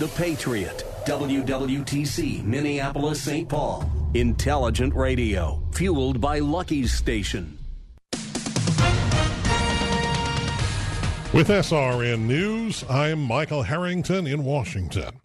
[0.00, 3.46] The Patriot, WWTC, Minneapolis, St.
[3.46, 3.84] Paul.
[4.14, 7.58] Intelligent radio, fueled by Lucky's Station.
[11.34, 15.20] With SRN News, I'm Michael Harrington in Washington.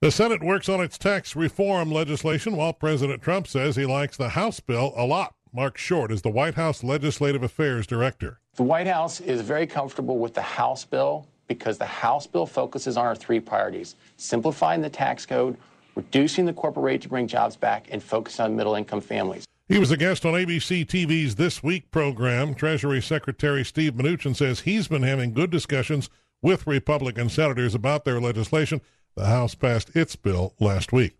[0.00, 4.28] The Senate works on its tax reform legislation while President Trump says he likes the
[4.28, 5.34] House bill a lot.
[5.52, 8.38] Marc Short is the White House Legislative Affairs Director.
[8.54, 11.26] The White House is very comfortable with the House bill
[11.58, 15.56] because the House bill focuses on our three priorities simplifying the tax code,
[15.94, 19.44] reducing the corporate rate to bring jobs back, and focus on middle income families.
[19.68, 22.54] He was a guest on ABC TV's This Week program.
[22.54, 26.10] Treasury Secretary Steve Mnuchin says he's been having good discussions
[26.42, 28.80] with Republican senators about their legislation.
[29.14, 31.16] The House passed its bill last week.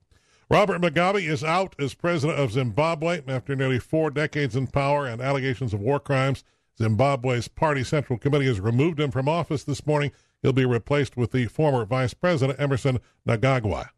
[0.51, 5.23] Robert Mugabe is out as president of Zimbabwe after nearly four decades in power and
[5.23, 6.45] allegations of war crimes.
[6.83, 10.11] Zimbabwe's Party Central Committee has removed him from office this morning.
[10.43, 13.91] He'll be replaced with the former Vice President Emmerson Mnangagwa.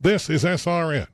[0.00, 1.06] This is SRN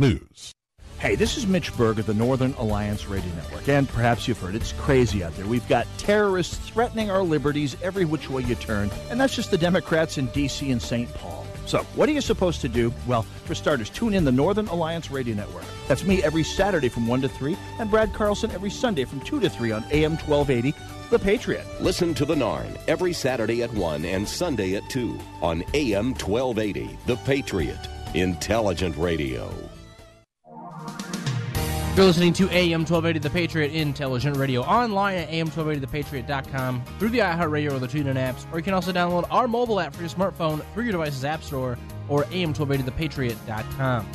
[0.00, 0.54] News.
[0.98, 4.56] Hey, this is Mitch Berg of the Northern Alliance Radio Network, and perhaps you've heard
[4.56, 5.46] it's crazy out there.
[5.46, 9.58] We've got terrorists threatening our liberties every which way you turn, and that's just the
[9.58, 10.72] Democrats in D.C.
[10.72, 11.12] and St.
[11.14, 11.41] Paul.
[11.66, 12.92] So, what are you supposed to do?
[13.06, 15.64] Well, for starters, tune in the Northern Alliance Radio Network.
[15.88, 19.40] That's me every Saturday from 1 to 3, and Brad Carlson every Sunday from 2
[19.40, 20.74] to 3 on AM 1280,
[21.10, 21.66] The Patriot.
[21.80, 26.98] Listen to The Narn every Saturday at 1 and Sunday at 2 on AM 1280,
[27.06, 27.78] The Patriot.
[28.14, 29.50] Intelligent radio.
[31.94, 37.72] You're listening to AM 1280 The Patriot Intelligent Radio online at AM1280ThePatriot.com through the iHeartRadio
[37.72, 40.64] or the TuneIn apps, or you can also download our mobile app for your smartphone
[40.72, 41.76] through your device's app store
[42.08, 44.10] or AM1280ThePatriot.com.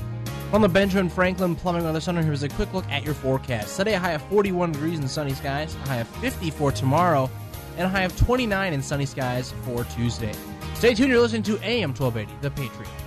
[0.54, 3.78] On the Benjamin Franklin Plumbing Weather Center, here's a quick look at your forecast.
[3.78, 7.30] Today, a high of 41 degrees in sunny skies, a high of 50 for tomorrow,
[7.78, 10.34] and a high of 29 in sunny skies for Tuesday.
[10.74, 13.07] Stay tuned, you're listening to AM 1280 The Patriot.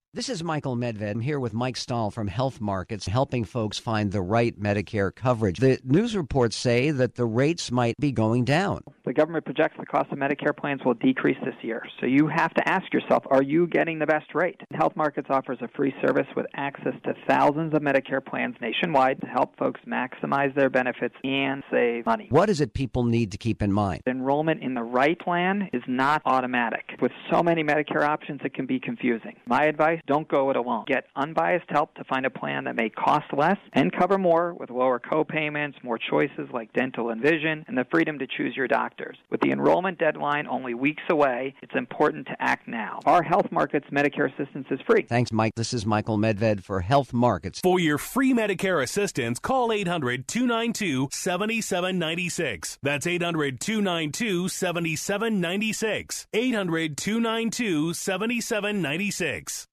[0.13, 1.09] This is Michael Medved.
[1.09, 5.57] I'm here with Mike Stahl from Health Markets, helping folks find the right Medicare coverage.
[5.59, 8.83] The news reports say that the rates might be going down.
[9.05, 11.85] The government projects the cost of Medicare plans will decrease this year.
[12.01, 14.59] So you have to ask yourself, are you getting the best rate?
[14.73, 19.27] Health Markets offers a free service with access to thousands of Medicare plans nationwide to
[19.27, 22.27] help folks maximize their benefits and save money.
[22.31, 24.01] What is it people need to keep in mind?
[24.05, 26.97] Enrollment in the right plan is not automatic.
[27.01, 29.37] With so many Medicare options, it can be confusing.
[29.45, 30.85] My advice don't go it alone.
[30.87, 34.69] Get unbiased help to find a plan that may cost less and cover more with
[34.69, 39.17] lower co-payments, more choices like dental and vision, and the freedom to choose your doctors.
[39.29, 42.99] With the enrollment deadline only weeks away, it's important to act now.
[43.05, 45.03] Our Health Markets Medicare assistance is free.
[45.07, 45.53] Thanks, Mike.
[45.55, 47.59] This is Michael Medved for Health Markets.
[47.59, 52.79] For your free Medicare assistance, call 800 292 7796.
[52.81, 56.27] That's 800 292 7796.
[56.33, 59.67] 800 292 7796.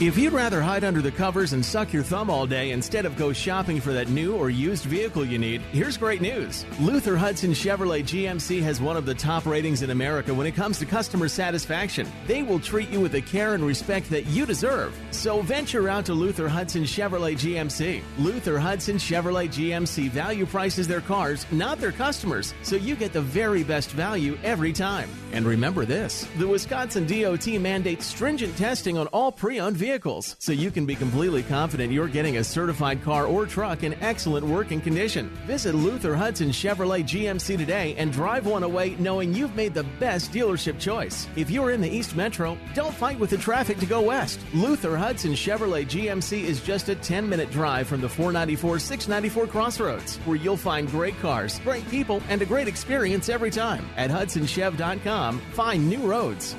[0.00, 3.18] If you'd rather hide under the covers and suck your thumb all day instead of
[3.18, 6.64] go shopping for that new or used vehicle you need, here's great news.
[6.80, 10.78] Luther Hudson Chevrolet GMC has one of the top ratings in America when it comes
[10.78, 12.10] to customer satisfaction.
[12.26, 14.98] They will treat you with the care and respect that you deserve.
[15.10, 18.00] So venture out to Luther Hudson Chevrolet GMC.
[18.16, 23.20] Luther Hudson Chevrolet GMC value prices their cars, not their customers, so you get the
[23.20, 25.10] very best value every time.
[25.32, 29.89] And remember this the Wisconsin DOT mandates stringent testing on all pre owned vehicles,
[30.38, 34.46] so you can be completely confident you're getting a certified car or truck in excellent
[34.46, 35.28] working condition.
[35.46, 40.32] Visit Luther Hudson Chevrolet GMC today and drive one away knowing you've made the best
[40.32, 41.26] dealership choice.
[41.34, 44.38] If you're in the East Metro, don't fight with the traffic to go west.
[44.54, 50.16] Luther Hudson Chevrolet GMC is just a 10 minute drive from the 494 694 crossroads,
[50.18, 53.88] where you'll find great cars, great people, and a great experience every time.
[53.96, 56.54] At HudsonChev.com, find new roads.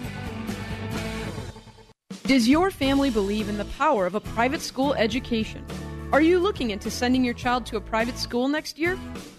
[2.25, 5.65] Does your family believe in the power of a private school education?
[6.13, 8.97] Are you looking into sending your child to a private school next year?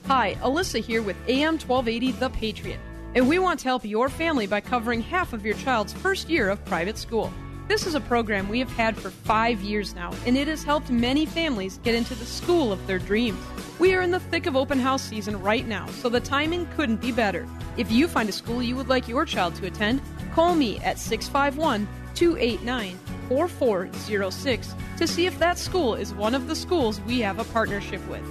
[0.09, 2.81] Hi, Alyssa here with AM 1280 The Patriot,
[3.15, 6.51] and we want to help your family by covering half of your child's first year
[6.51, 7.33] of private school.
[7.69, 10.91] This is a program we have had for five years now, and it has helped
[10.91, 13.39] many families get into the school of their dreams.
[13.79, 17.01] We are in the thick of open house season right now, so the timing couldn't
[17.01, 17.47] be better.
[17.77, 20.03] If you find a school you would like your child to attend,
[20.35, 22.99] call me at 651 289
[23.29, 28.07] 4406 to see if that school is one of the schools we have a partnership
[28.09, 28.23] with.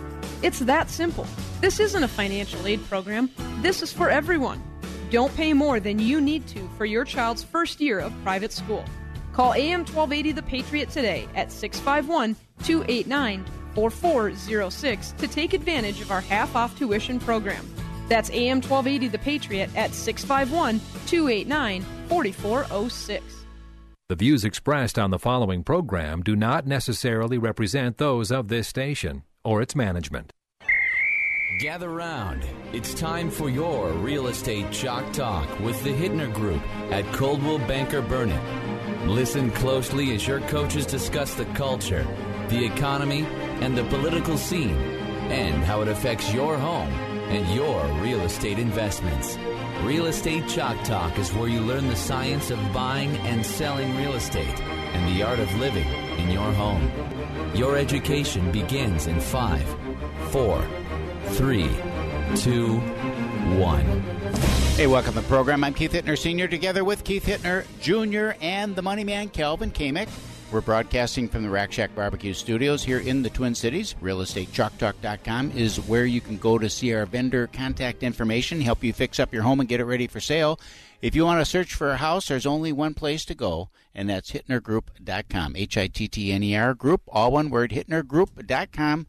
[0.43, 1.27] It's that simple.
[1.59, 3.29] This isn't a financial aid program,
[3.61, 4.61] this is for everyone.
[5.11, 8.85] Don't pay more than you need to for your child's first year of private school.
[9.33, 13.45] Call AM 1280 The Patriot today at 651 289
[13.75, 17.65] 4406 to take advantage of our half off tuition program.
[18.07, 23.40] That's AM 1280 The Patriot at 651 289 4406.
[24.11, 29.23] The views expressed on the following program do not necessarily represent those of this station
[29.45, 30.33] or its management.
[31.61, 32.45] Gather round.
[32.73, 36.61] It's time for your real estate chalk talk with the Hittner Group
[36.91, 39.07] at Coldwell Banker Burnett.
[39.07, 42.05] Listen closely as your coaches discuss the culture,
[42.49, 43.25] the economy,
[43.61, 44.75] and the political scene,
[45.31, 46.91] and how it affects your home
[47.29, 49.37] and your real estate investments.
[49.83, 54.13] Real Estate Chalk Talk is where you learn the science of buying and selling real
[54.13, 54.61] estate
[54.93, 55.87] and the art of living
[56.19, 56.91] in your home.
[57.55, 59.65] Your education begins in five,
[60.29, 60.63] four,
[61.29, 61.67] three,
[62.35, 62.77] two,
[63.57, 63.85] one.
[64.75, 65.63] Hey, welcome to the program.
[65.63, 66.47] I'm Keith Hittner Sr.
[66.47, 68.37] together with Keith Hittner Jr.
[68.39, 70.09] and the money man, Calvin Kamick.
[70.51, 73.95] We're broadcasting from the Rack Shack Barbecue Studios here in the Twin Cities.
[74.01, 79.17] RealEstateChalkTalk.com is where you can go to see our vendor contact information, help you fix
[79.17, 80.59] up your home and get it ready for sale.
[81.01, 84.09] If you want to search for a house, there's only one place to go, and
[84.09, 85.55] that's HittnerGroup.com.
[85.55, 89.07] H I T T N E R Group, all one word, HittnerGroup.com.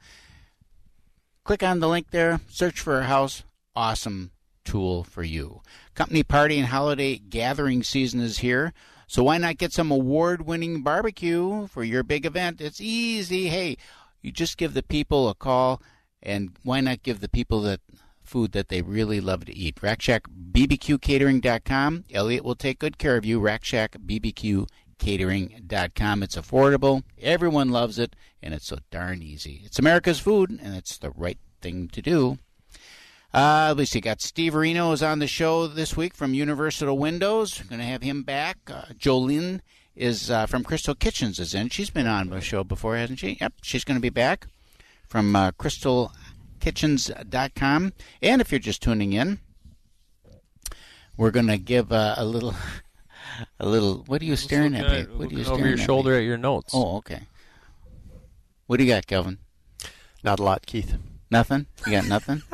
[1.42, 3.42] Click on the link there, search for a house.
[3.74, 4.30] Awesome
[4.64, 5.60] tool for you.
[5.96, 8.72] Company party and holiday gathering season is here.
[9.12, 12.62] So why not get some award winning barbecue for your big event?
[12.62, 13.48] It's easy.
[13.48, 13.76] Hey,
[14.22, 15.82] you just give the people a call
[16.22, 17.80] and why not give the people that
[18.22, 19.76] food that they really love to eat?
[19.82, 22.04] RackShackBBQCatering.com.
[22.10, 23.38] Elliot will take good care of you.
[23.38, 26.22] RackShackBBQCatering.com.
[26.22, 27.02] It's affordable.
[27.20, 29.60] Everyone loves it and it's so darn easy.
[29.66, 32.38] It's America's food and it's the right thing to do.
[33.34, 36.98] Uh, at least you got Steve Areno is on the show this week from Universal
[36.98, 37.58] Windows.
[37.58, 38.58] We're Going to have him back.
[38.70, 39.60] Uh, Jolene
[39.96, 41.70] is uh, from Crystal Kitchens is in.
[41.70, 43.38] She's been on the show before, hasn't she?
[43.40, 44.48] Yep, she's going to be back
[45.08, 47.92] from uh, crystalkitchens.com.
[48.20, 49.38] And if you're just tuning in,
[51.16, 52.54] we're going to give uh, a little,
[53.58, 54.04] a little.
[54.06, 54.98] What are you staring at me?
[55.00, 56.16] At, what are you staring over your at shoulder me?
[56.18, 56.72] at your notes?
[56.74, 57.22] Oh, okay.
[58.66, 59.38] What do you got, Kelvin?
[60.22, 60.98] Not a lot, Keith.
[61.30, 61.64] Nothing.
[61.86, 62.42] You got nothing.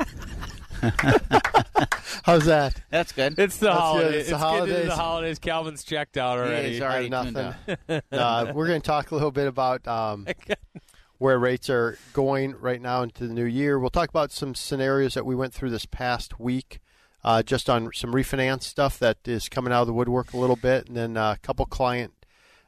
[2.23, 2.81] How's that?
[2.89, 3.37] That's good.
[3.39, 3.79] It's the That's good.
[3.79, 4.15] holidays.
[4.15, 4.87] It's the It's getting into holidays.
[4.87, 5.39] the holidays.
[5.39, 6.69] Calvin's checked out already.
[6.73, 8.01] he's already I have nothing.
[8.11, 10.27] uh, we're going to talk a little bit about um,
[11.17, 13.79] where rates are going right now into the new year.
[13.79, 16.79] We'll talk about some scenarios that we went through this past week,
[17.23, 20.55] uh, just on some refinance stuff that is coming out of the woodwork a little
[20.55, 22.13] bit, and then uh, a couple client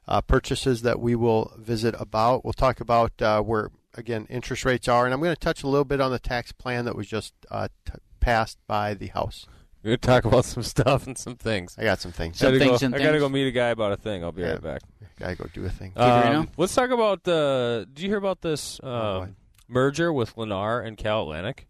[0.08, 2.44] uh, purchases that we will visit about.
[2.44, 5.68] We'll talk about uh, where again interest rates are, and I'm going to touch a
[5.68, 9.46] little bit on the tax plan that was just uh, t- passed by the House.
[9.84, 11.76] We're gonna talk about some stuff and some things.
[11.80, 12.40] I got some things.
[12.40, 14.24] Gotta Some go- things and I gotta go meet a guy about a thing.
[14.24, 14.52] I'll be Yeah.
[14.52, 14.82] right back.
[15.18, 15.94] Gotta go do a thing.
[15.96, 17.88] Um, let's talk about the.
[17.92, 19.36] Did you hear about this Oh, um,
[19.68, 21.68] merger with Lennar and Cal Atlantic?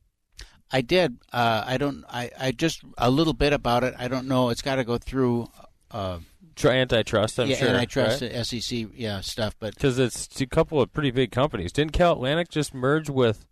[0.73, 1.19] I did.
[1.31, 2.03] Uh, I don't.
[2.09, 3.93] I, I just a little bit about it.
[3.97, 4.49] I don't know.
[4.49, 5.47] It's got to go through.
[5.89, 6.19] Uh,
[6.61, 7.67] Tr- antitrust, I'm yeah, sure.
[7.69, 8.45] antitrust, right?
[8.45, 9.55] SEC, yeah, stuff.
[9.59, 11.71] But because it's a couple of pretty big companies.
[11.71, 13.45] Didn't Cal Atlantic just merge with,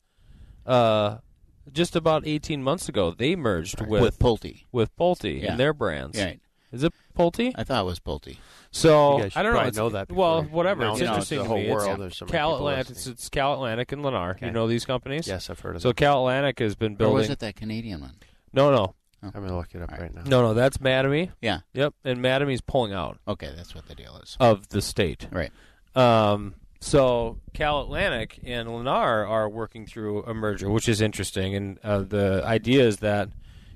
[0.65, 1.17] uh,
[1.71, 3.13] just about eighteen months ago?
[3.17, 4.65] They merged with With Pulte.
[4.71, 5.51] with Pulte Yeah.
[5.51, 6.17] and their brands.
[6.19, 6.39] Right.
[6.71, 7.51] Is it Pulte?
[7.55, 8.37] I thought it was Pulte.
[8.71, 9.55] So You guys I don't know.
[9.57, 10.83] probably It's, know that well, whatever.
[10.85, 11.71] you It's announce it interesting to to the whole me.
[11.71, 11.89] world.
[11.89, 12.79] It's There's so many Cal Atlantic.
[12.81, 13.13] It's, listening.
[13.13, 14.31] it's Cal Atlantic and Lennar.
[14.35, 14.45] Okay.
[14.45, 15.27] You know these companies?
[15.27, 15.95] Yes, I've heard of So them.
[15.95, 17.17] Cal Atlantic has been Or building.
[17.17, 18.15] was it that Canadian one?
[18.53, 20.21] No, no, I'm going to look it up right now.
[20.25, 20.53] no, no.
[20.53, 21.31] That's Mattamy.
[21.41, 21.59] Yeah.
[21.73, 24.37] Yep, and Mattamy's pulling out Okay, that's what the deal is.
[24.39, 25.27] of the state.
[25.31, 25.51] Right.
[25.95, 31.79] Um, so Cal Atlantic and Lennar are working through a merger, which is interesting, and
[31.83, 33.29] uh, the idea is that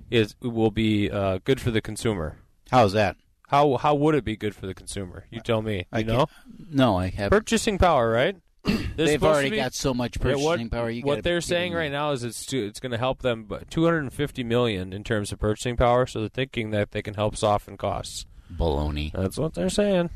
[0.10, 2.38] is it will be uh, good for the consumer.
[2.72, 3.18] How's that?
[3.50, 5.26] How how would it be good for the consumer?
[5.30, 5.78] You tell me.
[5.78, 6.28] You I know,
[6.72, 7.30] No, I have.
[7.32, 8.38] purchasing power, right?
[8.96, 10.90] They're They've already be- got so much Yeah, purchasing what, power.
[10.90, 13.70] You what they're saying right now is it's to, it's going to help them, but
[13.70, 16.06] 250 million in terms of purchasing power.
[16.06, 18.26] So they're thinking that they can help soften costs.
[18.56, 19.12] baloney.
[19.12, 20.12] That's what they're saying.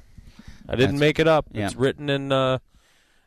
[0.69, 1.47] I didn't That's- make it up.
[1.51, 1.65] yeah.
[1.65, 2.31] It's written in.
[2.31, 2.59] Uh,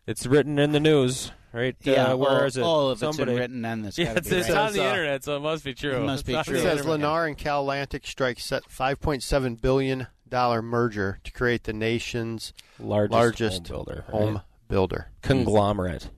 [0.07, 1.77] it's written in the news, right?
[1.83, 2.63] Yeah, Uh, where all- is it?
[2.63, 3.37] all of it's Somebody.
[3.39, 4.59] written, then it's yeah, it's, be it's right.
[4.59, 5.97] on the Says, uh, internet, so it must be true.
[5.97, 6.55] it must It's be on true.
[6.55, 7.01] the It says internet.
[7.09, 13.69] Lennar and Cal Atlantic strike set $5.7 billion merger to create the nation's largest, largest
[13.69, 14.05] home builder.
[14.11, 14.43] home right?
[14.71, 15.11] Builder.
[15.23, 16.09] conglomerate.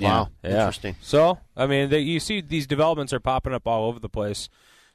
[0.00, 0.50] Wow, Yeah.
[0.50, 0.96] interesting.
[1.02, 4.48] So, I mean, they, you see these developments are popping up all over the place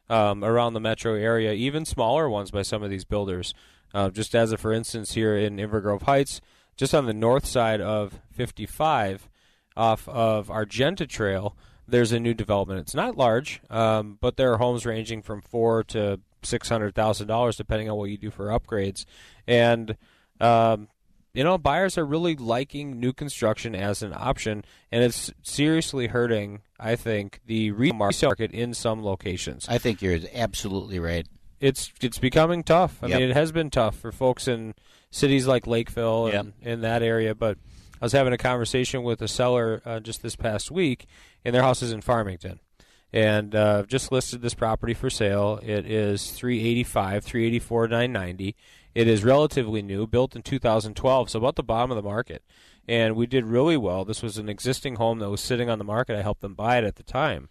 [0.09, 3.53] um, around the metro area, even smaller ones by some of these builders.
[3.93, 6.41] Uh, just as a for instance, here in Inver Grove Heights,
[6.75, 9.29] just on the north side of 55,
[9.77, 11.55] off of Argenta Trail,
[11.87, 12.81] there's a new development.
[12.81, 17.27] It's not large, um, but there are homes ranging from four to six hundred thousand
[17.27, 19.05] dollars, depending on what you do for upgrades.
[19.47, 19.95] And
[20.39, 20.87] um,
[21.33, 26.61] you know, buyers are really liking new construction as an option, and it's seriously hurting,
[26.79, 29.67] I think, the resale market in some locations.
[29.69, 31.27] I think you're absolutely right.
[31.59, 32.99] It's it's becoming tough.
[33.03, 33.19] I Yep.
[33.19, 34.73] mean, it has been tough for folks in
[35.11, 37.35] cities like Lakeville and in that area.
[37.35, 37.57] But
[38.01, 41.05] I was having a conversation with a seller uh, just this past week,
[41.43, 42.61] and their house is in Farmington,
[43.11, 45.59] and uh, just listed this property for sale.
[45.61, 48.55] It is three eighty five, three eighty four, nine ninety.
[48.95, 52.43] It is relatively new, built in 2012, so about the bottom of the market.
[52.87, 54.03] And we did really well.
[54.03, 56.17] This was an existing home that was sitting on the market.
[56.17, 57.49] I helped them buy it at the time,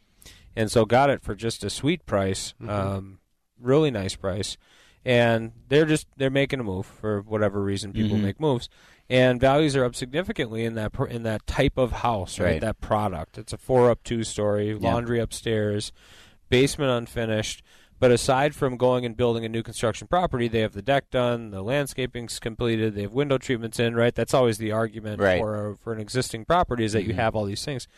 [0.57, 3.21] and so got it for just a sweet price, um,
[3.61, 4.57] really nice price.
[5.05, 7.93] And they're just they're making a move for whatever reason.
[7.93, 8.23] People Mhm.
[8.23, 8.69] make moves,
[9.09, 12.47] and values are up significantly in that in that type of house, right?
[12.55, 12.61] Right.
[12.61, 13.39] That product.
[13.39, 15.93] It's a four up, two story, laundry upstairs,
[16.49, 17.63] basement unfinished.
[18.01, 21.51] But aside from going and building a new construction property, they have the deck done,
[21.51, 24.15] the landscaping's completed, they have window treatments in, right?
[24.15, 25.41] That's always the argument Right.
[25.41, 27.17] for for an existing property is that you Mhm.
[27.17, 27.89] have all these things.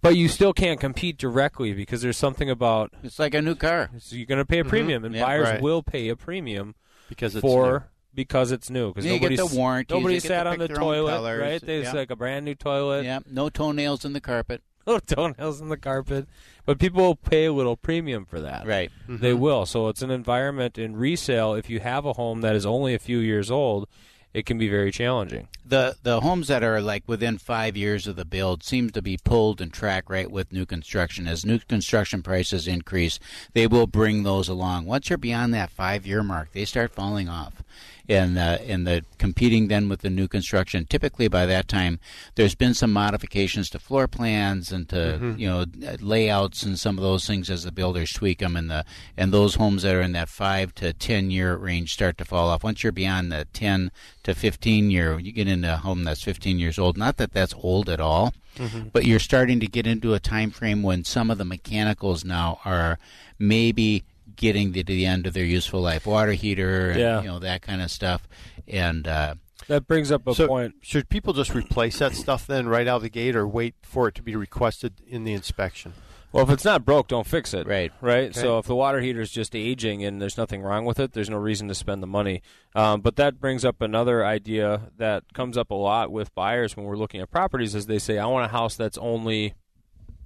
[0.00, 3.90] But you still can't compete directly because there's something about it's like a new car.
[3.98, 4.68] So you're going to pay a Mhm.
[4.68, 5.60] premium, and Yeah, buyers right.
[5.62, 6.74] will pay a premium
[7.08, 7.82] Because it's for new.
[8.14, 8.88] because it's new.
[8.88, 10.76] Because Yeah, you get nobody's the warranties, nobody you get sat to on the pick
[10.76, 11.60] their own toilet, right?
[11.60, 11.92] There's yeah.
[11.92, 13.04] like a brand new toilet.
[13.04, 14.62] Yeah, no toenails in the carpet.
[14.86, 16.26] no toenails in the carpet.
[16.66, 18.66] But people will pay a little premium for that.
[18.66, 18.90] Right.
[19.08, 19.38] They Mhm.
[19.38, 19.66] will.
[19.66, 21.54] So it's an environment in resale.
[21.54, 23.86] If you have a home that is only a few years old,
[24.32, 25.46] it can be very challenging.
[25.64, 29.16] The the homes that are like within five years of the build seem to be
[29.22, 31.28] pulled and track right with new construction.
[31.28, 33.20] As new construction prices increase,
[33.52, 34.86] they will bring those along.
[34.86, 37.62] Once you're beyond that five year mark, they start falling off.
[38.06, 40.84] And uh, and the competing then with the new construction.
[40.84, 41.98] Typically by that time,
[42.34, 45.38] there's been some modifications to floor plans and to Mhm.
[45.38, 45.64] you know
[46.00, 48.56] layouts and some of those things as the builders tweak them.
[48.56, 48.84] And the
[49.16, 52.50] and those homes that are in that five to ten year range start to fall
[52.50, 52.62] off.
[52.62, 53.90] Once you're beyond the ten
[54.24, 56.98] to fifteen year, you get into a home that's fifteen years old.
[56.98, 58.92] Not that that's old at all, Mhm.
[58.92, 62.60] but you're starting to get into a time frame when some of the mechanicals now
[62.66, 62.98] are
[63.38, 64.04] maybe
[64.36, 66.06] getting to the end of their useful life.
[66.06, 67.20] Water heater, and, Yeah.
[67.22, 68.26] you know that kind of stuff,
[68.66, 69.06] and.
[69.06, 69.34] Uh,
[69.68, 70.74] That brings up a so point.
[70.82, 74.08] Should people just replace that stuff then right out of the gate, or wait for
[74.08, 75.94] it to be requested in the inspection?
[76.32, 77.64] Well, if it's not broke, don't fix it.
[77.64, 77.92] Right.
[78.00, 78.30] Right.
[78.30, 78.40] Okay.
[78.40, 81.30] So if the water heater is just aging and there's nothing wrong with it, there's
[81.30, 82.42] no reason to spend the money.
[82.74, 86.86] Um, but that brings up another idea that comes up a lot with buyers when
[86.86, 89.54] we're looking at properties, is they say, "I want a house that's only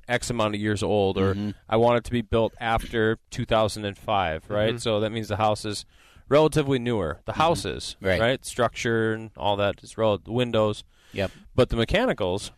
[0.08, 1.54] X amount of years old, or Mhm.
[1.68, 4.74] I want it to be built after 2005." Right.
[4.74, 4.80] Mhm.
[4.80, 5.84] So that means the house is
[6.28, 7.20] relatively newer.
[7.24, 8.20] The house is Right.
[8.20, 8.44] right.
[8.44, 10.24] Structure and all that is relative.
[10.24, 10.84] The windows.
[11.12, 11.30] Yep.
[11.54, 12.52] But the mechanicals,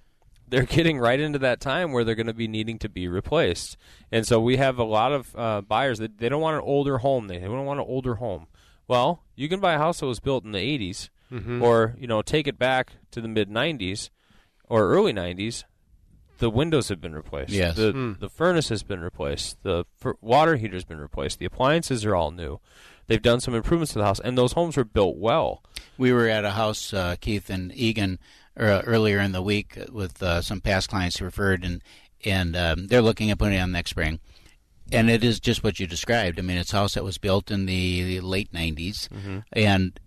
[0.49, 3.77] they're getting right into that time where they're going to be needing to be replaced.
[4.11, 6.99] And so we have a lot of uh, buyers that they don't want an older
[6.99, 7.29] home.
[7.29, 8.47] They, they don't want an older home.
[8.89, 11.63] Well, you can buy a house that was built in the 80s Mhm.
[11.63, 14.11] or, you know, take it back to the mid 90s
[14.69, 15.63] or early 90s.
[16.41, 17.51] The windows have been replaced.
[17.51, 17.77] Yes.
[17.77, 18.13] The, Hmm.
[18.19, 19.63] the furnace has been replaced.
[19.63, 21.39] The f- water heater's been replaced.
[21.39, 22.61] The appliances are all new.
[23.07, 25.63] They've done some improvements to the house, and those homes were built well.
[25.99, 28.19] We were at a house, uh, Keith and Egan,
[28.59, 31.83] uh, earlier in the week with uh, some past clients who referred, and
[32.25, 34.21] and um, they're looking at putting it on next spring.
[34.93, 36.39] And it is just what you described.
[36.39, 39.45] I mean, it's a house that was built in the late 90s, Mhm.
[39.53, 39.99] and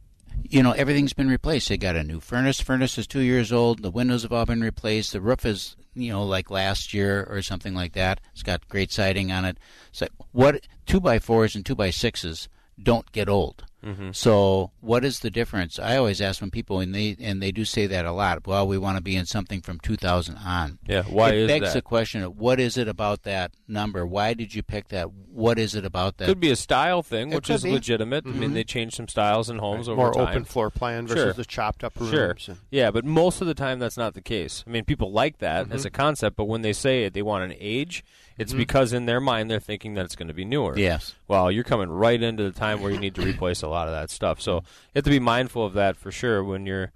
[0.49, 1.69] you know everything's been replaced.
[1.69, 2.59] They got a new furnace.
[2.59, 3.81] Furnace is two years old.
[3.81, 5.13] The windows have all been replaced.
[5.13, 8.21] The roof is you know like last year or something like that.
[8.33, 9.57] It's got great siding on it.
[9.91, 12.49] So what two by fours and two by sixes
[12.81, 13.65] don't get old.
[13.83, 14.15] Mhm.
[14.15, 15.77] So what is the difference?
[15.77, 18.47] I always ask when people and they and they do say that a lot.
[18.47, 20.79] Well, we want to be in something from 2000 on.
[20.87, 21.73] Yeah, why it is begs that?
[21.73, 24.05] the question of what is it about that number?
[24.05, 25.11] Why did you pick that?
[25.11, 26.27] What is it about that?
[26.29, 27.73] Could be a style thing, It which is be.
[27.73, 28.25] legitimate.
[28.25, 28.53] I mean, Mhm.
[28.53, 30.29] they changed some styles in homes over More time.
[30.29, 31.33] open floor plan versus Sure.
[31.33, 32.11] the chopped up rooms.
[32.13, 32.35] Sure.
[32.47, 34.63] and- Yeah, but most of the time that's not the case.
[34.65, 35.87] I mean, people like that as Mhm.
[35.87, 38.01] a concept, but when they say it, they want an age.
[38.37, 38.57] It's Mhm.
[38.57, 40.77] because in their mind they're thinking that it's going to be newer.
[40.77, 41.13] Yes.
[41.27, 43.93] Well, you're coming right into the time where you need to replace a lot of
[43.93, 44.41] that stuff.
[44.41, 44.61] So you
[44.95, 46.91] have to be mindful of that for sure when you're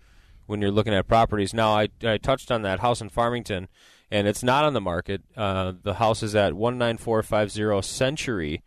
[0.48, 1.54] when you're looking at properties.
[1.54, 3.68] Now, I I touched on that house in Farmington,
[4.10, 5.22] and it's not on the market.
[5.36, 8.64] Uh, the house is at one nine four five zero Century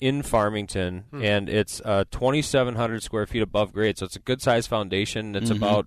[0.00, 1.22] in Farmington, Hmm.
[1.24, 3.98] and it's uh, 2,700 square feet above grade.
[3.98, 5.34] So it's a good sized foundation.
[5.34, 5.56] It's Mhm.
[5.56, 5.86] about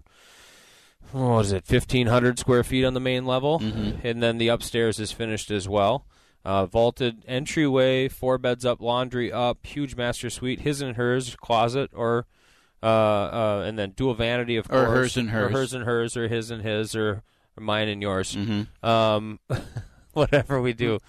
[1.12, 4.04] what is it, 1,500 square feet on the main level, Mhm.
[4.04, 6.06] and then the upstairs is finished as well.
[6.48, 11.92] Uh, vaulted entryway, four beds up, laundry up, huge master suite, his and hers closet,
[11.94, 12.26] or
[12.82, 15.74] uh, uh, and then dual vanity, of Or course, hers and hers, or hers.
[15.74, 17.22] and hers, or his and his, or,
[17.58, 18.34] or mine and yours.
[18.34, 18.86] Mm-hmm.
[18.90, 19.40] Um,
[20.14, 21.00] whatever we do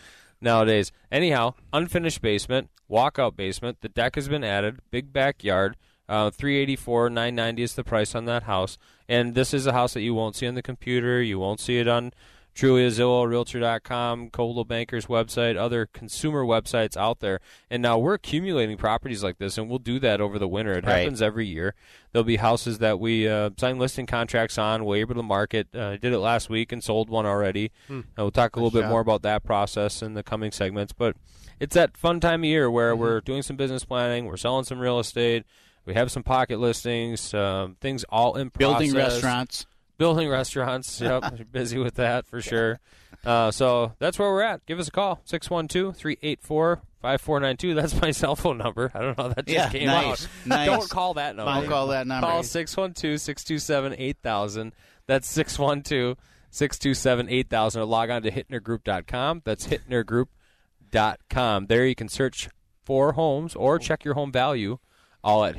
[0.40, 0.90] nowadays.
[1.12, 3.80] Anyhow, unfinished basement, walkout basement.
[3.80, 4.80] The deck has been added.
[4.90, 5.76] Big backyard.
[6.08, 8.76] Uh, three eighty four, nine ninety is the price on that house.
[9.08, 11.22] And this is a house that you won't see on the computer.
[11.22, 12.12] You won't see it on
[12.58, 17.38] Trulia, Zillow, Realtor.com, Coldwell Banker's website, other consumer websites out there.
[17.70, 20.72] And now we're accumulating properties like this, and we'll do that over the winter.
[20.72, 20.98] It Right.
[21.02, 21.74] happens every year.
[22.10, 24.84] There'll be houses that we uh, sign listing contracts on.
[24.84, 25.68] We're able to market.
[25.72, 27.70] Uh, did it last week and sold one already.
[27.86, 28.00] Hmm.
[28.00, 28.90] Uh, we'll talk a Nice little bit job.
[28.90, 30.92] more about that process in the coming segments.
[30.92, 31.14] But
[31.60, 33.00] it's that fun time of year where Mm-hmm.
[33.00, 35.44] we're doing some business planning, we're selling some real estate,
[35.84, 39.66] we have some pocket listings, um, things all in Building restaurants.
[39.98, 41.00] Building restaurants.
[41.08, 42.78] Yep, busy with that for sure.
[43.24, 44.64] Uh, so that's where we're at.
[44.66, 47.74] Give us a call 612 384 5492.
[47.74, 48.90] That's my cell phone number.
[48.94, 49.24] I don't know.
[49.24, 50.28] how That just Yeah, came nice, out.
[50.46, 50.66] nice.
[50.68, 51.52] Don't call that number.
[51.52, 52.26] Don't call that number.
[52.26, 54.72] Call 612 627 8000.
[55.06, 56.16] That's 612
[56.50, 57.82] 627 8000.
[57.82, 59.42] Or log on to hittnergroup.com.
[59.44, 61.66] That's hittnergroup.com.
[61.66, 62.48] There you can search
[62.84, 64.78] for homes or check your home value
[65.24, 65.56] all at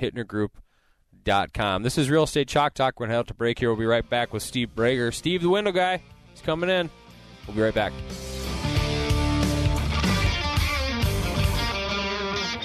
[1.29, 1.83] hittnergroup.com.
[1.83, 2.99] This is Real Estate Chalk Talk.
[2.99, 3.69] We're going to head out to break here.
[3.69, 5.13] We'll be right back with Steve Brager.
[5.13, 6.89] Steve, the window guy, he's coming in.
[7.47, 7.93] We'll be right back.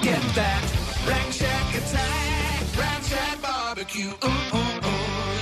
[0.02, 4.09] Get that Rack Shack attack, Rack Shack barbecue.
[4.09, 4.90] Ooh, ooh, ooh,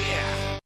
[0.08, 0.58] yeah.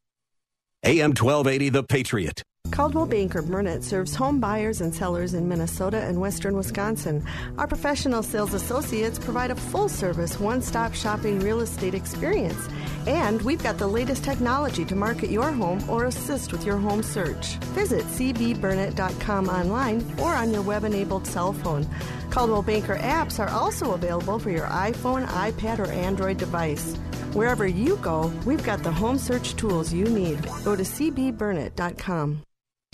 [0.84, 2.42] AM 1280, The Patriot.
[2.70, 7.24] Coldwell Banker Burnett serves home buyers and sellers in Minnesota and western Wisconsin.
[7.58, 12.68] Our professional sales associates provide a full service, one stop shopping real estate experience.
[13.06, 17.02] And we've got the latest technology to market your home or assist with your home
[17.02, 17.56] search.
[17.74, 21.86] Visit cbburnett.com online or on your web enabled cell phone.
[22.30, 26.96] Coldwell Banker apps are also available for your iPhone, iPad, or Android device.
[27.32, 30.42] Wherever you go, we've got the home search tools you need.
[30.64, 32.42] Go to cbburnett.com.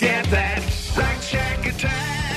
[0.02, 0.58] Get that.
[0.98, 2.31] Rack Shack attack,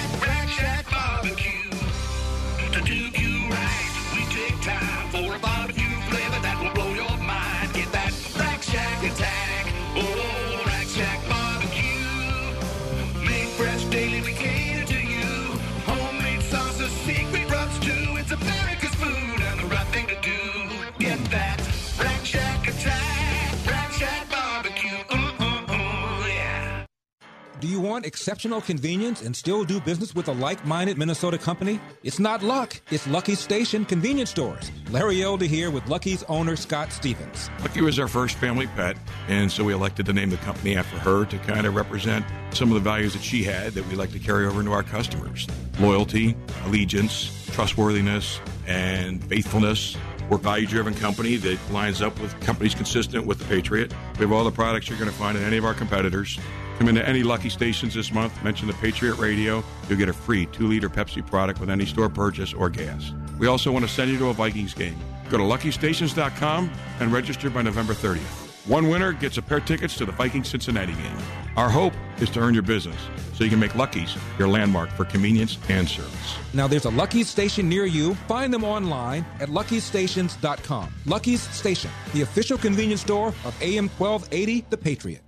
[27.96, 31.80] want exceptional convenience and still do business with a like minded Minnesota company?
[32.04, 34.70] It's not luck, it's Lucky Station Convenience Stores.
[34.90, 37.50] Larry Elder here with Lucky's owner, Scott Stevens.
[37.62, 38.98] Lucky was our first family pet,
[39.30, 42.68] and so we elected to name the company after her to kind of represent some
[42.68, 45.48] of the values that she had that we like to carry over into our customers
[45.80, 49.96] loyalty, allegiance, trustworthiness, and faithfulness.
[50.30, 53.94] We're a value driven company that lines up with companies consistent with the Patriot.
[54.16, 56.40] We have all the products you're going to find in any of our competitors.
[56.78, 59.64] Come into any Lucky stations this month, mention the Patriot Radio.
[59.88, 63.14] You'll get a free two liter Pepsi product with any store purchase or gas.
[63.40, 64.98] We also want to send you to a Vikings game.
[65.30, 68.46] Go to luckystations.com and register by November 30th.
[68.68, 71.18] One winner gets a pair of tickets to the Vikings Cincinnati game.
[71.56, 72.98] Our hope is to earn your business
[73.34, 76.36] so you can make Lucky's your landmark for convenience and service.
[76.54, 78.16] Now there's a Lucky's station near you.
[78.28, 80.94] Find them online at luckystations.com.
[81.06, 85.25] Lucky's Station, the official convenience store of AM 1280, The Patriot.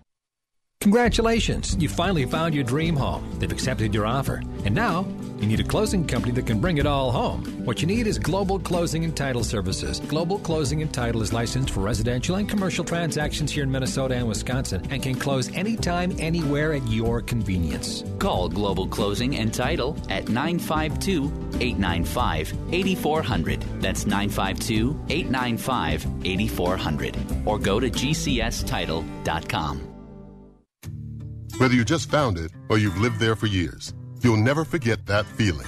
[0.79, 1.75] Congratulations!
[1.79, 3.27] You finally found your dream home.
[3.39, 4.43] They've accepted your offer.
[4.63, 5.07] And now,
[5.39, 7.43] you need a closing company that can bring it all home.
[7.65, 9.99] What you need is Global Closing and Title Services.
[10.01, 14.27] Global Closing and Title is licensed for residential and commercial transactions here in Minnesota and
[14.27, 18.03] Wisconsin and can close anytime, anywhere at your convenience.
[18.19, 21.25] Call Global Closing and Title at 952
[21.59, 23.61] 895 8400.
[23.81, 27.17] That's 952 895 8400.
[27.45, 29.96] Or go to gcstitle.com.
[31.57, 35.25] Whether you just found it or you've lived there for years, you'll never forget that
[35.25, 35.65] feeling.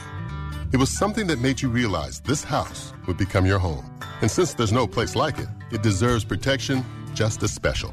[0.72, 3.90] It was something that made you realize this house would become your home.
[4.22, 7.92] And since there's no place like it, it deserves protection just as special.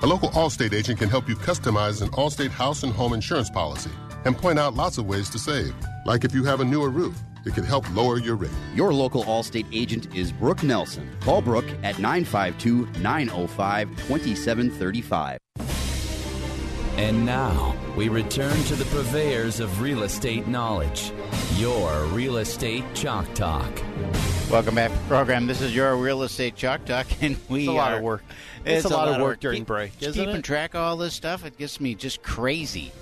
[0.00, 3.90] A local Allstate agent can help you customize an Allstate house and home insurance policy
[4.24, 5.74] and point out lots of ways to save.
[6.06, 8.52] Like if you have a newer roof, it can help lower your rate.
[8.74, 11.14] Your local Allstate agent is Brooke Nelson.
[11.20, 15.38] Call Brooke at 952 905 2735.
[16.96, 21.10] And now, we return to the purveyors of real estate knowledge.
[21.56, 23.70] Your Real Estate Chalk Talk.
[24.50, 25.46] Welcome back to the program.
[25.48, 28.22] This is your real estate chalk talk, and we It's a lot are, of work.
[28.64, 30.44] It's a lot of work during Keep- break, just isn't keeping it?
[30.44, 32.92] track of all this stuff, it gets me just crazy.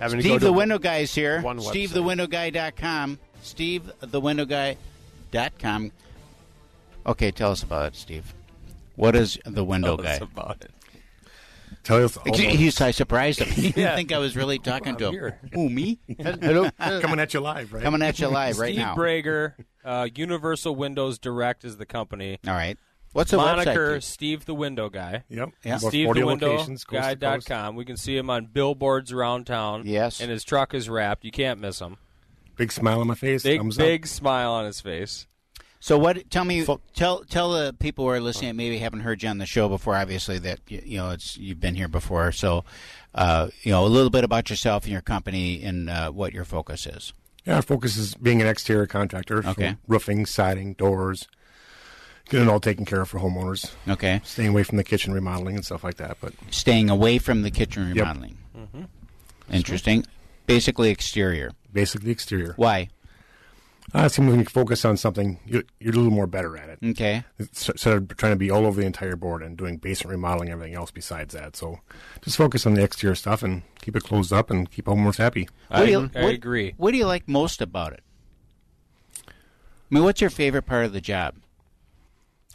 [0.00, 1.40] Having to go Steve to the Window Guy is here.
[1.42, 3.18] one SteveTheWindowGuy.com.
[3.44, 5.92] SteveTheWindowGuy.com.
[7.06, 8.34] Okay, tell us about it, Steve.
[8.96, 10.14] What is the Window Tell Guy?
[10.16, 10.70] us about it.
[11.86, 12.18] Tell us.
[12.34, 13.48] He's, I surprised him.
[13.54, 13.94] He didn't Yeah.
[13.94, 15.12] think I was really talking to him.
[15.12, 15.38] here.
[15.52, 16.00] Who, me?
[16.20, 17.82] Coming at you live, right?
[17.82, 18.96] Coming at you live right Steve now.
[18.96, 22.38] Brager, uh, Universal Windows Direct is the company.
[22.46, 22.76] All right.
[23.12, 23.98] What's the moniker?
[23.98, 24.02] website?
[24.02, 25.22] Steve the Window Guy.
[25.28, 25.48] Yep.
[25.64, 25.76] Yeah.
[25.76, 27.48] About Steve 40 the Window locations, coast to coast.
[27.48, 27.76] Guy.com.
[27.76, 29.84] We can see him on billboards around town.
[29.86, 30.20] Yes.
[30.20, 31.24] And his truck is wrapped.
[31.24, 31.96] You can't miss him.
[32.56, 33.42] Big smile on my face.
[33.44, 35.26] Big, thumbs big smile on his face.
[35.80, 36.28] So what?
[36.30, 39.38] Tell me, tell tell the people who are listening, that maybe haven't heard you on
[39.38, 39.94] the show before.
[39.96, 42.32] Obviously, that you, you know it's you've been here before.
[42.32, 42.64] So,
[43.14, 46.44] uh, you know a little bit about yourself and your company and uh, what your
[46.44, 47.12] focus is.
[47.44, 49.42] Yeah, our focus is being an exterior contractor.
[49.42, 49.76] so Okay.
[49.86, 51.28] roofing, siding, doors,
[52.28, 53.70] getting it all taken care of for homeowners.
[53.88, 54.20] Okay.
[54.24, 56.16] Staying away from the kitchen remodeling and stuff like that.
[56.20, 57.96] But Staying away from the kitchen Yep.
[57.96, 58.38] remodeling.
[59.52, 60.04] Interesting.
[60.46, 61.52] Basically exterior.
[61.72, 62.54] basically exterior.
[62.56, 62.88] Why?
[63.94, 66.68] Uh, it seems when you focus on something, you're, you're a little more better at
[66.68, 66.78] it.
[66.84, 67.24] Okay.
[67.38, 70.54] Instead of trying to be all over the entire board and doing basement remodeling, and
[70.58, 71.54] everything else besides that.
[71.56, 71.80] So
[72.22, 75.48] just focus on the exterior stuff and keep it closed up and keep homeowners happy.
[75.68, 76.74] What do you, I what- agree.
[76.76, 78.00] What do you like most about it?
[79.28, 79.32] I
[79.94, 81.36] mean, what's your favorite part of the job?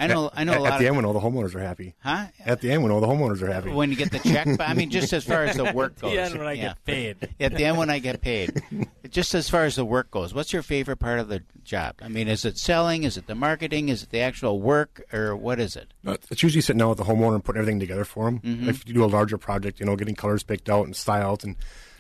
[0.04, 0.26] I know.
[0.28, 1.60] At, I know a at, lot at the of end when all the homeowners are
[1.60, 1.96] happy.
[2.04, 2.26] Huh?
[2.46, 3.70] At the end when all the homeowners are happy.
[3.72, 4.48] when you get the check.
[4.58, 6.12] But I mean, just as far as the work goes.
[6.12, 6.16] At goes.
[6.16, 6.62] the end when I Yeah.
[6.70, 7.30] get paid.
[7.40, 8.62] At the end when I get paid.
[9.10, 11.96] just as far as the work goes, what's your favorite part of the job?
[12.02, 13.04] I mean, is it selling?
[13.04, 13.90] Is it the marketing?
[13.90, 15.94] Is it the actual work, or what is it?
[16.06, 18.40] Uh, It's usually sitting down with the homeowner and putting everything together for them.
[18.40, 18.68] Mhm.
[18.68, 21.56] If you do a larger project, you know, getting colors picked out and styles, and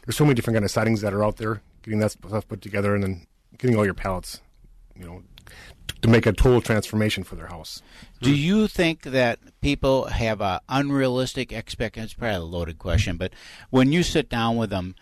[0.05, 1.61] there's so many different kind of sidings that are out there.
[1.83, 4.39] Getting that stuff put together, and then getting all your pallets,
[4.95, 5.30] you know, t-
[6.01, 7.81] to make a total transformation for their house.
[8.21, 12.05] Do you think that people have a unrealistic expectation?
[12.05, 13.33] It's probably a loaded question, but
[13.69, 14.95] when you sit down with them,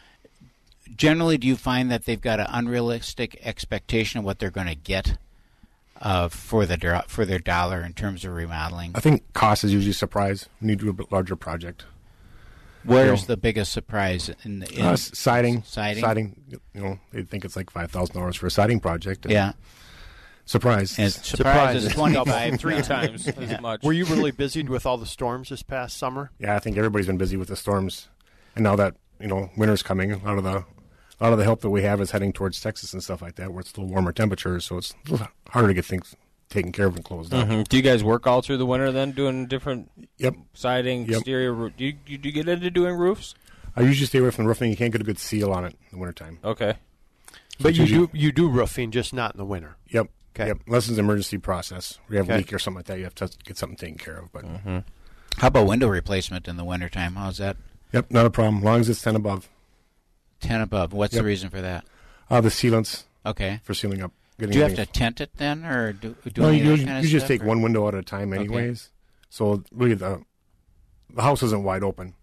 [0.95, 4.75] generally, do you find that they've got an unrealistic expectation of what they're going to
[4.75, 5.17] get
[6.01, 8.91] uh, for the for their dollar in terms of remodeling?
[8.95, 11.85] I think cost is usually a surprise when you do a larger project.
[12.83, 16.01] Where's You know, the biggest surprise in, in uh, siding, Siding?
[16.01, 16.59] siding.
[16.73, 19.25] You know, they think it's like five thousand dollars for a siding project.
[19.29, 19.51] Yeah.
[20.49, 20.97] Surprise.
[20.99, 23.83] And surprise is 25 Three times as much.
[23.83, 26.31] Were you really busy with all the storms this past summer?
[26.39, 28.07] Yeah, I think everybody's been busy with the storms,
[28.55, 30.57] and now that you know winter's coming, a lot of the
[31.21, 33.35] a lot of the help that we have is heading towards Texas and stuff like
[33.35, 36.15] that, where it's a little warmer temperatures, so it's a little harder to get things
[36.49, 37.47] taken care of and closed up.
[37.47, 37.67] Mhm.
[37.67, 40.33] Do you guys work all through the winter then, doing different Yep.
[40.55, 41.17] siding, Yep.
[41.17, 41.53] exterior?
[41.53, 43.35] roo- Do you, you, do you get into doing roofs?
[43.75, 44.71] I usually stay away from the roofing.
[44.71, 46.39] You can't get a good seal on it in the wintertime.
[46.43, 46.73] Okay.
[47.59, 49.75] But it's you do you do roofing, just not in the winter.
[49.89, 50.07] Yep.
[50.39, 50.47] Okay.
[50.47, 50.59] Yep.
[50.67, 52.35] Unless it's an emergency process, we have Okay.
[52.35, 54.31] a leak or something like that, you have to get something taken care of.
[54.31, 54.45] But
[55.37, 57.15] How about window replacement in the wintertime?
[57.15, 57.57] How's that?
[57.91, 58.57] yep, not a problem.
[58.59, 59.49] As long as it's ten above.
[60.41, 60.93] 10 above.
[60.93, 61.21] What's Yep.
[61.21, 61.83] the reason for that?
[62.29, 63.03] Uh, the sealants.
[63.25, 63.59] Okay.
[63.63, 64.13] For sealing up.
[64.37, 66.75] Do getting you have to everything- tent it then, or do, do no, any you,
[66.75, 68.39] you, kind of you just take or- one window at a time, Okay.
[68.43, 68.89] anyways.
[69.29, 70.23] So really, the
[71.13, 72.13] the house isn't wide open.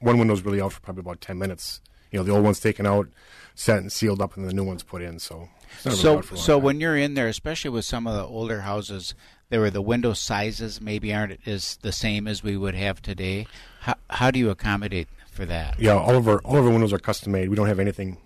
[0.00, 1.80] One window's really out for probably about ten minutes.
[2.10, 3.08] You know, the old one's taken out,
[3.54, 5.18] set and sealed up, and the new one's put in.
[5.20, 5.48] So,
[5.84, 8.14] it's So, out for a long so when you're in there, especially with some of
[8.14, 9.14] the older houses,
[9.48, 13.46] there were the window sizes maybe aren't as the same as we would have today.
[13.80, 15.78] How, how do you accommodate for that?
[15.80, 17.48] yeah, all of our all of our windows are custom made.
[17.48, 18.18] We don't have anything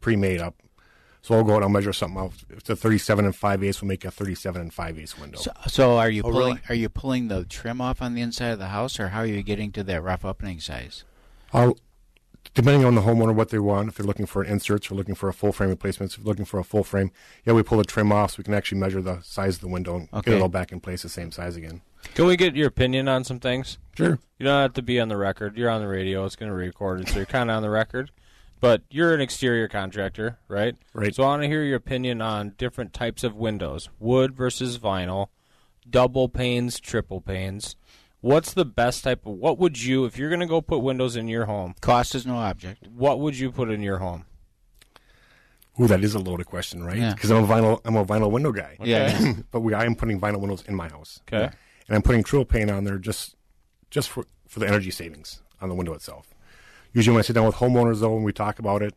[0.00, 0.54] pre-made up.
[1.24, 1.62] So I'll go out.
[1.62, 2.32] I'll measure something out.
[2.50, 5.38] If it's a 37 and 5 eighths, we'll make a 37 and 5 eighths window.
[5.38, 6.60] So, so are you Oh, pulling really?
[6.68, 9.26] are you pulling the trim off on the inside of the house, or how are
[9.26, 11.04] you getting to that rough opening size?
[11.52, 11.76] I'll,
[12.54, 13.88] depending on the homeowner, what they want.
[13.88, 16.26] If they're looking for an inserts or looking for a full frame replacement, if they're
[16.26, 17.10] looking for a full frame,
[17.44, 19.68] yeah, we pull the trim off so we can actually measure the size of the
[19.68, 21.82] window and get it all back in place the same size again.
[22.14, 23.78] Can we get your opinion on some things?
[23.96, 24.18] Sure.
[24.38, 25.56] You don't have to be on the record.
[25.56, 26.24] You're on the radio.
[26.24, 28.10] It's going to be recorded, so you're kind of on the record.
[28.60, 30.76] But you're an exterior contractor, right?
[30.94, 31.14] Right.
[31.14, 35.28] So I want to hear your opinion on different types of windows: wood versus vinyl,
[35.88, 37.76] double panes, triple panes.
[38.22, 39.34] What's the best type of?
[39.34, 41.74] What would you, if you're going to go put windows in your home?
[41.80, 42.86] Cost is no object.
[42.88, 44.24] What would you put in your home?
[45.80, 46.98] Ooh, that is a loaded question, right?
[46.98, 47.14] Yeah.
[47.14, 48.76] Because I'm a vinyl, I'm a vinyl window guy.
[48.82, 49.34] Yeah.
[49.50, 51.20] but we, I am putting vinyl windows in my house.
[51.28, 51.44] Okay.
[51.88, 53.36] And I'm putting triple pane on there just,
[53.90, 56.34] just for for the energy savings on the window itself.
[56.92, 58.94] Usually, when I sit down with homeowners, though, when we talk about it,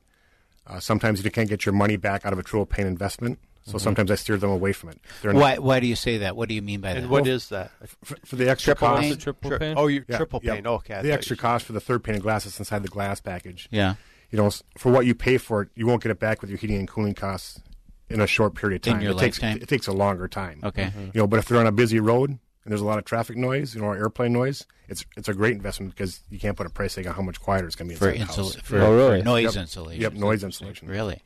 [0.67, 3.39] uh, sometimes you can't get your money back out of a triple pane investment.
[3.65, 3.81] So Mhm.
[3.81, 5.01] sometimes I steer them away from it.
[5.23, 5.57] They're Why?
[5.57, 6.35] Why do you say that?
[6.35, 7.09] What do you mean by And that?
[7.09, 7.71] what is that?
[8.03, 9.17] For, for the extra Triple cost, pane?
[9.17, 9.73] Triple Tri- pane?
[9.77, 10.53] Oh, you Yeah, triple yeah.
[10.55, 10.67] pane.
[10.67, 13.67] Okay, the extra cost for the third pane of glass that's inside the glass package.
[13.71, 13.95] Yeah.
[14.29, 16.59] You know, for what you pay for it, you won't get it back with your
[16.59, 17.59] heating and cooling costs
[18.07, 19.01] in a short period of In time.
[19.01, 20.59] your it takes it takes a longer time.
[20.63, 20.85] Okay.
[20.95, 21.15] Mhm.
[21.15, 22.39] You know, but if they're on a busy road and
[22.71, 25.53] there's a lot of traffic noise, you know, or airplane noise, it's it's a great
[25.55, 27.95] investment because you can't put a price tag on how much quieter it's going to
[27.95, 28.55] be For inside the insul- house.
[28.61, 29.19] for- Oh, really?
[29.21, 29.61] for noise Yep.
[29.63, 30.01] insulation.
[30.03, 30.87] Yep, noise insulation.
[30.87, 31.23] Really?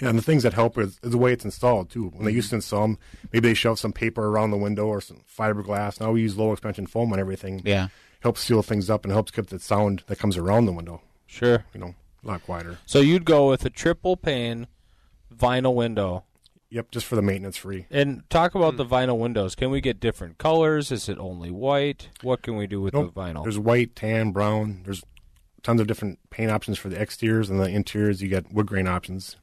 [0.00, 2.08] Yeah, and the things that help is, is the way it's installed too.
[2.14, 2.58] When they used to mm-hmm.
[2.58, 2.98] install them,
[3.32, 6.00] maybe they shove some paper around the window or some fiberglass.
[6.00, 7.62] Now we use low expansion foam on everything.
[7.64, 7.88] Yeah.
[8.20, 11.00] helps seal things up and helps keep the sound that comes around the window.
[11.26, 11.64] Sure.
[11.72, 12.78] You know, a lot quieter.
[12.86, 14.66] So you'd go with a triple pane
[15.34, 16.24] vinyl window.
[16.68, 17.86] Yep, just for the maintenance free.
[17.90, 18.78] And talk about mm.
[18.78, 19.54] the vinyl windows.
[19.54, 20.90] Can we get different colors?
[20.90, 22.08] Is it only white?
[22.22, 23.14] What can we do with Nope.
[23.14, 23.44] the vinyl?
[23.44, 24.82] There's white, tan, brown.
[24.84, 25.04] There's
[25.62, 28.20] tons of different paint options for the exteriors and the interiors.
[28.20, 29.36] You get wood grain options.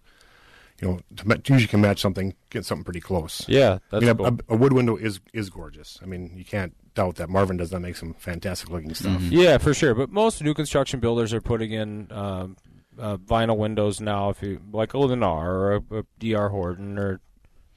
[0.83, 0.99] You know,
[1.35, 3.45] to, to usually can match something, get something pretty close.
[3.47, 4.25] Yeah, I that's mean, a- cool.
[4.49, 5.99] a, a wood window is is gorgeous.
[6.01, 9.21] I mean, you can't doubt that Marvin does that make some fantastic looking stuff.
[9.21, 9.95] Yeah, for sure.
[9.95, 12.57] But most new construction builders are putting in um,
[12.99, 14.29] uh, vinyl windows now.
[14.29, 17.19] If you like a Lennar or a, a DR Horton or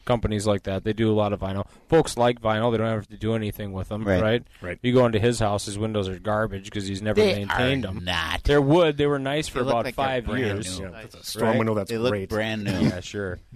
[0.06, 1.66] companies like that, they do a lot of vinyl.
[1.90, 4.22] Folks like vinyl; they don't have to do anything with them, Right.
[4.22, 4.42] right?
[4.62, 4.78] Right.
[4.82, 7.92] You go into his house; his windows are garbage because he's never They maintained are
[7.92, 8.04] them.
[8.04, 8.42] not.
[8.44, 8.96] They're wood.
[8.96, 10.80] They were nice for They about like they're five brand years.
[10.80, 10.86] new.
[10.86, 12.30] Yeah, that's a storm window that's They look great.
[12.30, 12.70] brand new.
[12.80, 13.38] yeah, sure.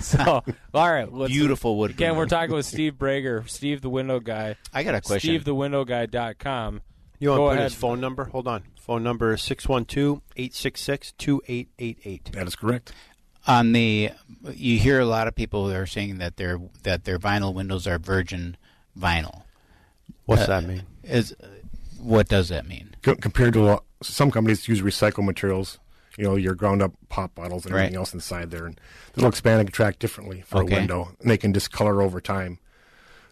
[0.00, 4.20] So, all right, let's, Beautiful wood Again, we're talking with Steve Brager, Steve the Window
[4.20, 4.54] Guy.
[4.72, 5.40] I got a question.
[5.40, 6.82] SteveTheWindowGuy.com.
[7.18, 7.72] You want Go to put ahead.
[7.72, 8.26] his phone number?
[8.26, 8.62] Hold on.
[8.78, 12.32] Phone number is 612-866-2888.
[12.32, 12.92] That is correct.
[13.48, 14.10] On the,
[14.52, 17.86] you hear a lot of people that are saying that their that their vinyl windows
[17.86, 18.56] are virgin
[18.98, 19.42] vinyl.
[20.26, 20.82] What's Uh, that mean?
[21.02, 21.34] Is
[21.98, 22.94] what does that mean?
[23.02, 25.78] Co- compared to a lot, some companies use recycled materials.
[26.18, 27.98] You know, your ground up pop bottles and everything Right.
[27.98, 28.78] else inside there, and
[29.14, 30.74] they'll expand and contract differently for Okay.
[30.74, 32.58] a window, and they can discolor over time.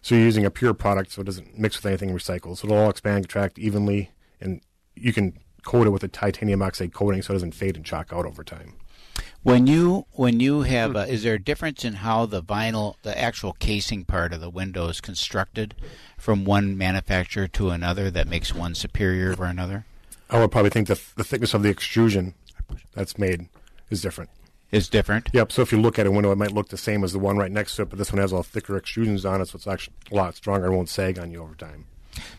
[0.01, 2.57] So you're using a pure product, so it doesn't mix with anything recycled.
[2.57, 4.61] So it'll all expand and contract evenly, and
[4.95, 8.13] you can coat it with a titanium oxide coating, so it doesn't fade and chalk
[8.13, 8.75] out over time.
[9.43, 10.97] When you when you have, Hmm.
[10.97, 14.49] uh, is there a difference in how the vinyl, the actual casing part of the
[14.49, 15.73] window is constructed
[16.17, 19.85] from one manufacturer to another that makes one superior over another?
[20.29, 22.33] I would probably think the the thickness of the extrusion
[22.93, 23.47] that's made
[23.89, 24.29] is different.
[24.69, 25.29] Is different.
[25.31, 25.53] Yep.
[25.53, 27.37] So if you look at a window, it might look the same as the one
[27.37, 29.65] right next to it, but this one has all thicker extrusions on it, so it's
[29.67, 31.85] actually a lot stronger and won't sag on you over time.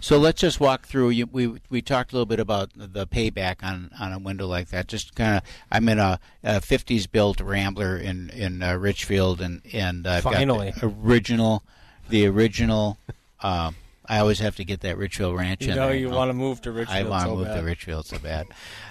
[0.01, 1.11] So let's just walk through.
[1.11, 4.69] You, we we talked a little bit about the payback on, on a window like
[4.69, 4.89] that.
[4.89, 9.63] Just kind of, I'm in a, a 50s built Rambler in in uh, Richfield, and
[9.73, 10.73] and I've Finally.
[10.73, 11.63] got the original,
[12.09, 12.99] the original.
[13.41, 13.73] Uh,
[14.09, 15.63] I always have to get that Richfield Ranch.
[15.63, 15.97] You in know there.
[15.97, 17.07] you wanna move to Richfield.
[17.07, 17.61] I want to so move bad.
[17.61, 18.47] to Richfield so bad.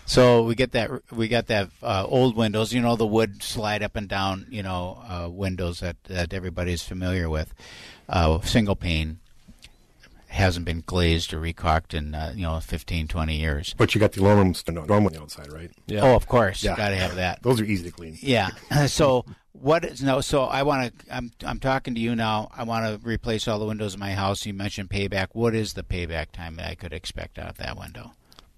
[0.06, 2.72] So we get that we got that uh, old windows.
[2.72, 4.46] You know the wood slide up and down.
[4.50, 7.54] You know uh, windows that that everybody's familiar with.
[8.08, 9.20] Uh, single pane
[10.38, 13.76] hasn't been glazed or recaulked in uh, you know 15, 20 years.
[13.78, 15.72] But you got the aluminum storm on the outside, right?
[15.88, 16.02] Yeah.
[16.02, 16.72] Oh, of course, Yeah.
[16.72, 17.42] you got to have that.
[17.44, 18.18] Those are easy to clean.
[18.22, 18.50] Yeah.
[18.88, 20.22] so what is no?
[20.22, 21.16] So I want to.
[21.16, 22.50] I'm I'm talking to you now.
[22.56, 24.46] I want to replace all the windows in my house.
[24.46, 25.28] You mentioned payback.
[25.34, 28.14] What is the payback time that I could expect out of that window?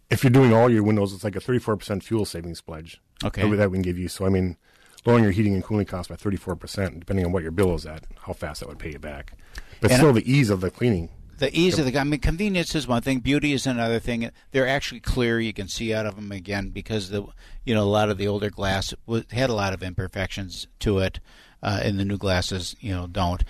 [0.10, 3.00] If you're doing all your windows, it's like a 34% fuel savings pledge.
[3.24, 3.44] Okay.
[3.44, 4.08] That we- that we can give you.
[4.08, 4.58] So, I mean,
[5.06, 8.06] lowering your heating and cooling costs by 34%, depending on what your bill is at,
[8.26, 9.34] how fast that would pay you back.
[9.82, 11.10] But And still, I- the ease of the cleaning.
[11.40, 13.20] The ease of the I mean, convenience is one thing.
[13.20, 14.30] Beauty is another thing.
[14.52, 15.40] They're actually clear.
[15.40, 17.26] You can see out of them again because the
[17.66, 18.94] you know a lot of the older glass
[19.32, 21.22] had a lot of imperfections to it,
[21.64, 23.44] uh, and the new glasses you know don't.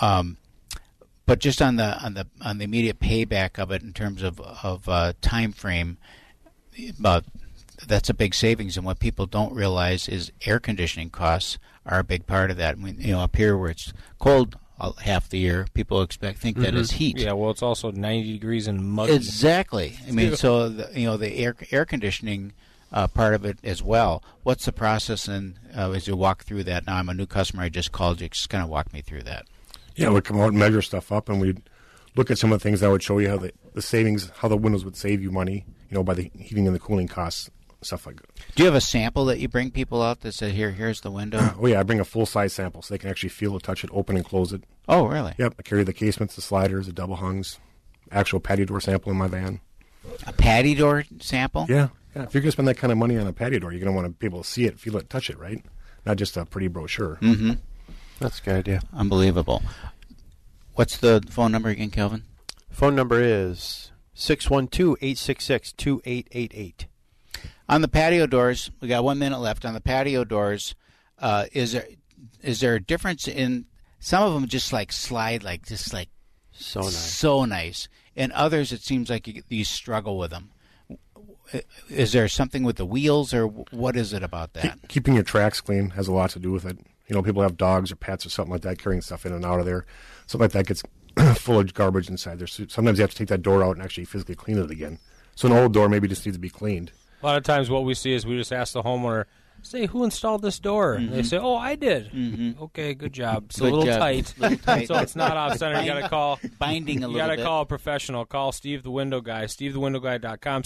[0.00, 0.36] Um,
[1.26, 4.40] but just on the on the on the immediate payback of it in terms of
[4.40, 5.98] of uh, time frame,
[7.04, 7.22] uh,
[7.86, 8.76] that's a big savings.
[8.76, 12.78] And what people don't realize is air conditioning costs are a big part of that.
[12.78, 14.56] When, you know, up here where it's cold
[14.90, 17.18] half the year, people expect think that is heat.
[17.18, 19.12] Yeah, well, it's also 90 degrees and muggy.
[19.12, 19.98] Exactly.
[20.06, 22.52] I mean, so the, you know the air air conditioning
[22.92, 24.22] uh, part of it as well.
[24.42, 26.86] What's the process and uh, as you walk through that?
[26.86, 27.62] Now I'm a new customer.
[27.62, 28.28] I just called you.
[28.28, 29.46] Just kind of walk me through that.
[29.94, 31.62] Yeah, we'd come out and measure stuff up, and we'd
[32.16, 34.48] look at some of the things that would show you how the, the savings, how
[34.48, 37.50] the windows would save you money, you know, by the heating and the cooling costs,
[37.86, 38.26] stuff like that.
[38.54, 41.10] Do you have a sample that you bring people out that say, "Here, here's the
[41.10, 41.54] window"?
[41.60, 43.84] Oh, yeah, I bring a full size sample so they can actually feel it, touch
[43.84, 44.64] it, open and close it.
[44.88, 45.34] Oh, really?
[45.38, 47.58] Yep, I carry the casements, the sliders, the double hungs,
[48.10, 49.60] actual patio door sample in my van.
[50.26, 51.66] A patio door sample?
[51.68, 52.24] Yeah, yeah.
[52.24, 53.92] If you're going to spend that kind of money on a patio door, you're going
[53.92, 55.64] to want to be able to see it, feel it, touch it, right?
[56.04, 57.18] Not just a pretty brochure.
[57.22, 57.52] Mm-hmm.
[58.18, 58.82] That's a good idea.
[58.92, 59.62] Unbelievable.
[60.74, 62.24] What's the phone number again, Kelvin?
[62.70, 66.86] Phone number is 612-866-2888.
[67.72, 69.64] On the patio doors, we got one minute left.
[69.64, 70.74] On the patio doors,
[71.18, 71.86] uh, is there
[72.42, 73.64] is there a difference in
[73.98, 76.10] some of them just like slide like just like
[76.50, 80.50] so nice, so nice, and others it seems like you, you struggle with them.
[81.88, 84.62] Is there something with the wheels, or what is it about that?
[84.62, 86.78] Keep- keeping your tracks clean has a lot to do with it.
[87.08, 89.46] You know, people have dogs or pets or something like that carrying stuff in and
[89.46, 89.86] out of there.
[90.26, 90.82] Something like that gets
[91.40, 92.46] full of garbage inside there.
[92.46, 94.98] So sometimes you have to take that door out and actually physically clean it again.
[95.36, 96.92] So an old door maybe just needs to be cleaned.
[97.22, 99.26] A lot of times, what we see is we just ask the homeowner,
[99.62, 101.26] "Say, who installed this door?" And they mm-hmm.
[101.26, 102.62] say, "Oh, I did." Mm-hmm.
[102.64, 103.46] Okay, good job.
[103.50, 104.00] It's a little job.
[104.00, 104.88] tight, Little tight.
[104.88, 105.80] so it's not off center.
[105.80, 108.24] You got to call Binding a You got to call a professional.
[108.24, 109.44] Call Steve the Window Guy.
[109.44, 110.64] SteveTheWindowGuy.com.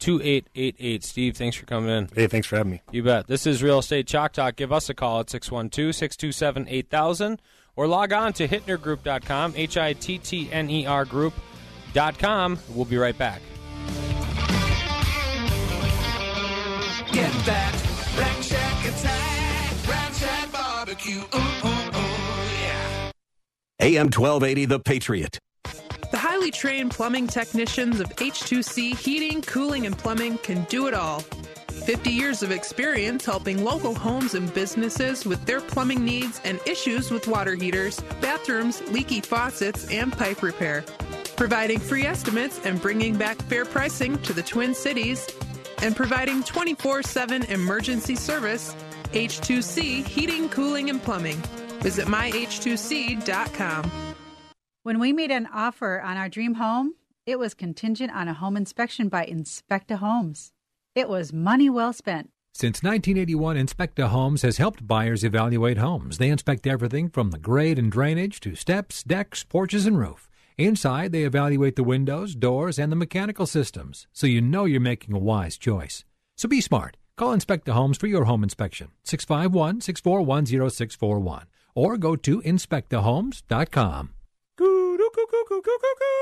[0.00, 1.02] 612-866-2888.
[1.02, 2.08] Steve, thanks for coming in.
[2.14, 2.82] Hey, thanks for having me.
[2.92, 3.28] You bet.
[3.28, 4.56] This is Real Estate Chalk Talk.
[4.56, 7.38] Give us a call at 612-627-8000
[7.76, 12.58] or log on to hittnergroup.com, H-I-T-T-N-E-R group.com.
[12.74, 13.40] We'll be right back.
[17.12, 17.74] Get that
[18.16, 21.18] Rack Shack attack, Rack Shack barbecue.
[21.18, 22.02] Ooh, ooh, ooh,
[22.62, 23.10] yeah.
[23.80, 25.38] AM 1280, The Patriot.
[26.12, 31.20] The highly trained plumbing technicians of H2C Heating, Cooling, and Plumbing can do it all.
[31.84, 37.10] 50 years of experience helping local homes and businesses with their plumbing needs and issues
[37.10, 40.84] with water heaters, bathrooms, leaky faucets, and pipe repair.
[41.36, 45.26] Providing free estimates and bringing back fair pricing to the Twin Cities.
[45.82, 48.74] And providing 24 7 emergency service.
[49.12, 51.38] H2C Heating, Cooling, and Plumbing.
[51.80, 53.90] Visit myh2c.com.
[54.82, 56.94] When we made an offer on our dream home,
[57.26, 60.52] it was contingent on a home inspection by Inspecta Homes.
[60.94, 62.30] It was money well spent.
[62.54, 66.18] Since 1981, Inspecta Homes has helped buyers evaluate homes.
[66.18, 70.29] They inspect everything from the grade and drainage to steps, decks, porches, and roof.
[70.60, 75.14] Inside, they evaluate the windows, doors, and the mechanical systems, so you know you're making
[75.14, 76.04] a wise choice.
[76.36, 76.98] So be smart.
[77.16, 84.10] Call Inspecta Homes for your home inspection, 651 641 0641, or go to inspectahomes.com.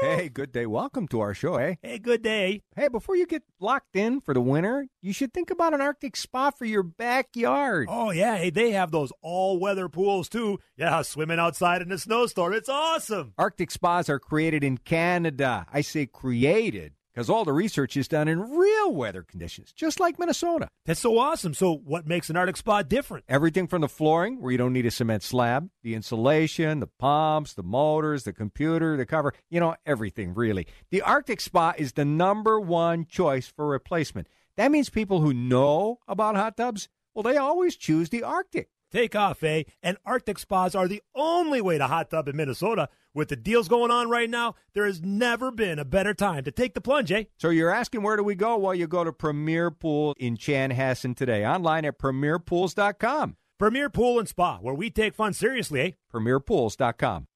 [0.01, 0.67] Hey, good day.
[0.67, 1.75] Welcome to our show, eh?
[1.83, 2.63] Hey, good day.
[2.77, 6.17] Hey, before you get locked in for the winter, you should think about an Arctic
[6.17, 7.89] spa for your backyard.
[7.91, 8.37] Oh, yeah.
[8.37, 10.61] Hey, they have those all weather pools, too.
[10.77, 12.53] Yeah, swimming outside in a snowstorm.
[12.53, 13.35] It's awesome.
[13.37, 15.67] Arctic spas are created in Canada.
[15.73, 20.21] I say created because all the research is done in real weather conditions, just like
[20.21, 20.69] Minnesota.
[20.87, 21.53] That's so awesome.
[21.53, 23.25] So, what makes an Arctic spa different?
[23.29, 27.55] Everything from the flooring, where you don't need a cement slab, the insulation, the pumps,
[27.55, 30.69] the motors, the computer, the cover, you know, everything really.
[30.91, 34.29] The Arctic Spa is the number one choice for replacement.
[34.57, 38.69] That means people who know about hot tubs, well, they always choose the Arctic.
[38.91, 39.65] Take off, eh?
[39.83, 42.89] And Arctic spas are the only way to hot tub in Minnesota.
[43.19, 46.53] With the deals going on right now, there has never been a better time to
[46.53, 47.25] take the plunge, eh?
[47.37, 48.57] So you're asking where do we go?
[48.57, 53.37] Well, you go to Premier Pool in Chanhassen today, online at premierpools.com.
[53.59, 55.91] Premier Pool and Spa, where we take fun seriously, eh?
[56.15, 57.27] Premierpools.com.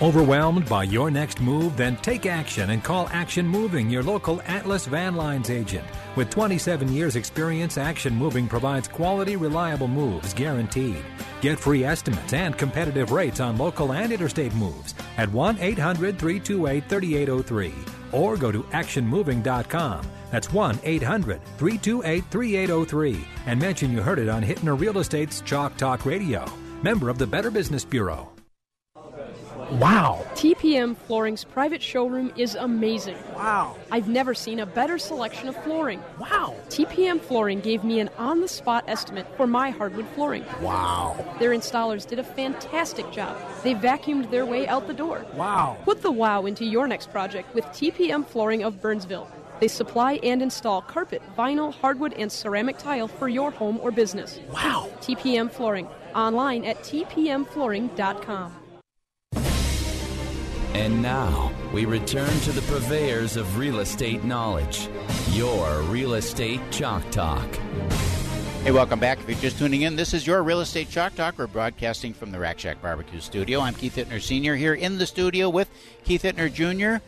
[0.00, 1.76] Overwhelmed by your next move?
[1.76, 5.84] Then take action and call Action Moving, your local Atlas Van Lines agent.
[6.18, 11.04] With 27 years' experience, Action Moving provides quality, reliable moves guaranteed.
[11.40, 16.88] Get free estimates and competitive rates on local and interstate moves at 1 800 328
[16.88, 17.72] 3803
[18.10, 20.04] or go to actionmoving.com.
[20.32, 25.76] That's 1 800 328 3803 and mention you heard it on Hittner Real Estate's Chalk
[25.76, 26.44] Talk Radio.
[26.82, 28.28] Member of the Better Business Bureau.
[29.72, 30.24] Wow.
[30.32, 33.18] TPM Flooring's private showroom is amazing.
[33.34, 33.76] Wow.
[33.90, 36.02] I've never seen a better selection of flooring.
[36.18, 36.54] Wow.
[36.70, 40.46] TPM Flooring gave me an on the spot estimate for my hardwood flooring.
[40.62, 41.22] Wow.
[41.38, 43.36] Their installers did a fantastic job.
[43.62, 45.26] They vacuumed their way out the door.
[45.34, 45.76] Wow.
[45.84, 49.30] Put the wow into your next project with TPM Flooring of Burnsville.
[49.60, 54.40] They supply and install carpet, vinyl, hardwood, and ceramic tile for your home or business.
[54.50, 54.88] Wow.
[55.00, 55.88] TPM Flooring.
[56.14, 58.57] Online at tpmflooring.com.
[60.78, 64.88] And now we return to the purveyors of real estate knowledge.
[65.32, 67.52] Your Real Estate Chalk Talk.
[68.62, 69.18] Hey, welcome back.
[69.18, 71.36] If you're just tuning in, this is your Real Estate Chalk Talk.
[71.36, 73.58] We're broadcasting from the Rack Shack Barbecue Studio.
[73.58, 74.54] I'm Keith Hittner Sr.
[74.54, 75.68] here in the studio with
[76.04, 77.04] Keith Hittner Jr.,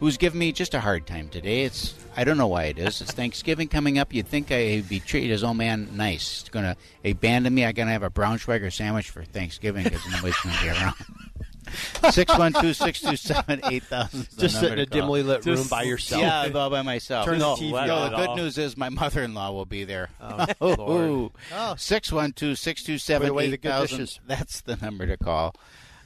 [0.00, 1.64] who's giving me just a hard time today.
[1.64, 3.02] It's I don't know why it is.
[3.02, 4.14] It's Thanksgiving coming up.
[4.14, 6.40] You'd think I'd be treated as oh man nice.
[6.40, 7.66] It's going to abandon me.
[7.66, 10.94] I'm going to have a Braunschweiger sandwich for Thanksgiving because nobody's going to be around.
[11.70, 16.22] 612-627-8000 Just sit in a dimly lit room by yourself.
[16.22, 17.26] Yeah, all by myself.
[17.26, 18.10] Turn the no, TV no, on.
[18.12, 20.10] the good news is my mother-in-law will be there.
[20.20, 21.30] Oh, Lord.
[21.52, 21.74] Oh.
[21.76, 23.20] 612-627-8000.
[23.20, 24.20] Put away the good dishes.
[24.26, 25.54] That's the number to call.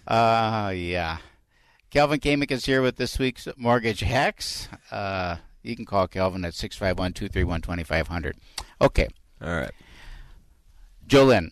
[0.07, 1.19] Uh, yeah.
[1.91, 4.69] Kelvin Kaming is here with this week's Mortgage Hacks.
[4.91, 8.33] Uh, you can call Kelvin at 651-231-2500.
[8.81, 9.09] Okay.
[9.41, 9.71] All right.
[11.07, 11.51] Jolynn.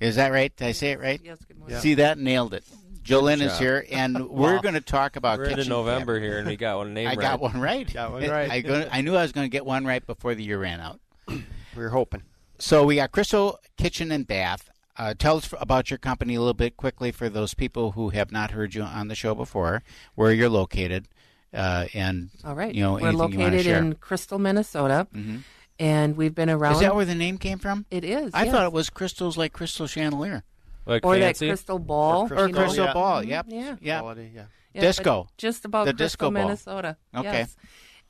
[0.00, 0.54] Is that right?
[0.54, 1.20] Did I say it right?
[1.24, 1.78] Yes, good morning.
[1.78, 2.18] See that?
[2.18, 2.64] Nailed it.
[3.08, 4.60] Jolynn is here, and we're Wow.
[4.60, 6.28] going to talk about We're into kitchen November cabinet.
[6.28, 7.18] here, and we got one name I right.
[7.20, 7.92] got one right.
[7.92, 8.50] Got one I- right.
[8.50, 10.80] I, go- I knew I was going to get one right before the year ran
[10.80, 11.00] out.
[11.76, 12.22] We were hoping.
[12.58, 14.68] So we got Crystal Kitchen and Bath.
[14.96, 18.32] Uh, tell us about your company a little bit quickly for those people who have
[18.32, 19.84] not heard you on the show before,
[20.16, 21.06] where you're located,
[21.54, 22.74] uh, and All right.
[22.74, 23.78] you know We're anything you want to located share.
[23.78, 25.42] in Crystal, Minnesota, Mhm.
[25.78, 26.72] and we've been around.
[26.72, 27.86] Is that where the name came from?
[27.92, 28.32] It is.
[28.34, 28.52] I yes.
[28.52, 30.42] thought it was crystals like crystal chandelier.
[30.88, 31.46] Like or fancy?
[31.46, 32.60] that crystal ball, Or you know?
[32.62, 32.92] crystal yeah.
[32.94, 33.22] ball.
[33.22, 33.46] Mhm, Yep.
[33.48, 33.76] Yeah.
[33.80, 34.00] Yep.
[34.00, 34.42] Quality, yeah.
[34.74, 35.28] Yeah, Disco.
[35.38, 36.32] Just about The Crystal, disco ball.
[36.32, 36.96] Minnesota.
[37.14, 37.38] Okay.
[37.46, 37.56] Yes.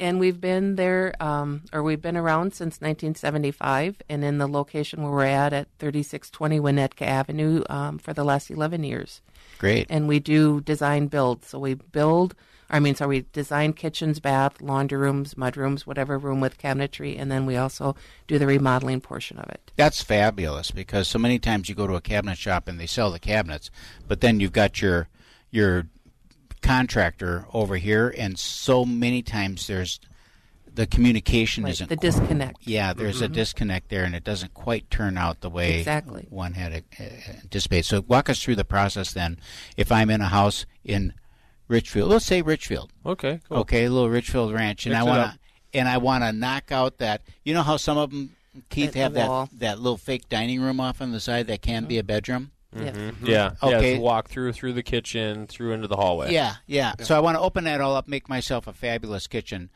[0.01, 5.03] And we've been there, um, or we've been around since 1975, and in the location
[5.03, 9.22] where we're at at 3620 Winnetka Avenue um, for the last 11 years.
[9.59, 9.87] Great.
[9.91, 11.45] And we do design build.
[11.45, 12.35] So we build,
[12.71, 17.19] I mean, so we design kitchens, bath, laundry rooms, mud rooms, whatever room with cabinetry,
[17.19, 17.97] and then we also
[18.27, 19.73] do the remodeling portion of it.
[19.77, 23.11] That's fabulous because so many times you go to a cabinet shop and they sell
[23.11, 23.71] the cabinets,
[24.07, 25.09] but then you've got your
[25.51, 25.87] your
[26.61, 29.99] contractor over here, and so many times there's
[30.75, 32.59] the communication Right, isn't the disconnect.
[32.64, 33.33] Yeah, there's a Mhm.
[33.33, 36.27] disconnect there, and it doesn't quite turn out the way Exactly.
[36.29, 37.87] one had anticipated.
[37.87, 39.39] So walk us through the process then.
[39.77, 41.14] If I'm in a house in
[41.69, 42.91] Richfield, let's say Richfield.
[43.05, 43.59] Okay, cool.
[43.59, 45.39] Okay, a little Richfield Ranch, and Mix I want to
[45.79, 47.23] and I want to knock out that.
[47.45, 48.35] You know how some of them,
[48.71, 49.49] Keith, At have that wall.
[49.59, 52.51] that little fake dining room off on the side that can be a bedroom.
[52.75, 52.97] Yes.
[52.97, 53.14] Mhm.
[53.23, 53.53] Yeah.
[53.62, 53.77] Yeah.
[53.77, 53.95] Okay.
[53.95, 56.33] it's walk through through the kitchen, through into the hallway.
[56.33, 56.95] Yeah, yeah.
[57.03, 59.71] So I want to open that all up, make myself a fabulous kitchen.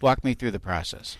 [0.00, 1.16] Walk me through the process.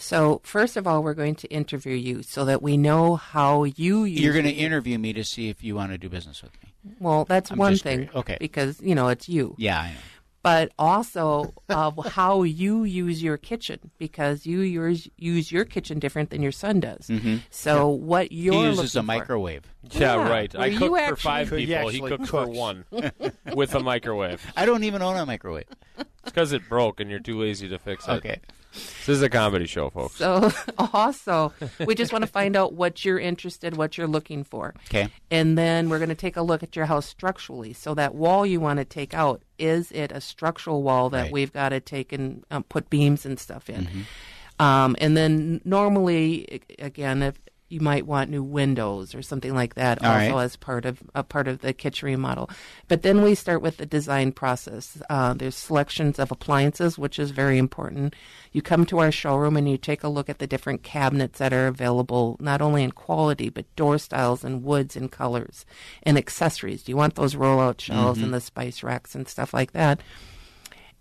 [0.00, 4.04] So, first of all, we're going to interview you so that we know how you
[4.04, 6.52] use You're going to interview me to see if you want to do business with
[6.62, 6.67] me.
[7.00, 7.98] Well, that's I'm one thing.
[8.08, 8.14] curious.
[8.16, 8.36] Okay.
[8.40, 9.54] Because, you know, it's you.
[9.58, 9.98] Yeah, I know.
[10.40, 16.30] But also of how you use your kitchen because you yours use your kitchen different
[16.30, 17.08] than your son does.
[17.08, 17.40] Mhm.
[17.50, 19.62] So what you're he uses a looking for- microwave.
[19.90, 20.54] Yeah, Yeah, right.
[20.54, 21.88] I where cook for actually- five He people.
[21.88, 22.84] He actually cooks for one
[23.54, 24.40] with a microwave.
[24.56, 25.64] I don't even own a microwave.
[25.98, 28.12] It's because it broke and you're too lazy to fix it.
[28.12, 28.40] Okay.
[28.72, 30.16] This is a comedy show, folks.
[30.16, 30.50] So
[30.92, 31.52] also,
[31.84, 34.74] we just want to find out what you're interested, what you're looking for.
[34.88, 35.08] Okay.
[35.30, 37.72] And then we're going to take a look at your house structurally.
[37.72, 41.32] So that wall you want to take out, is it a structural wall that Right.
[41.32, 43.86] we've got to take and um, put beams and stuff in?
[43.86, 44.62] Mm-hmm.
[44.62, 47.40] Um, and then normally, again, if
[47.70, 50.42] you might want new windows or something like that, All also right.
[50.44, 52.48] as part of a part of the kitchen remodel.
[52.88, 54.96] But then we start with the design process.
[55.10, 58.14] Uh, there's selections of appliances, which is very important.
[58.52, 61.52] You come to our showroom and you take a look at the different cabinets that
[61.52, 65.66] are available, not only in quality but door styles and woods and colors
[66.02, 66.82] and accessories.
[66.84, 68.24] Do you want those roll-out shelves Mhm.
[68.24, 70.00] and the spice racks and stuff like that?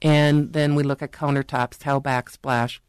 [0.02, 2.80] And then we look at countertops, tile backsplash,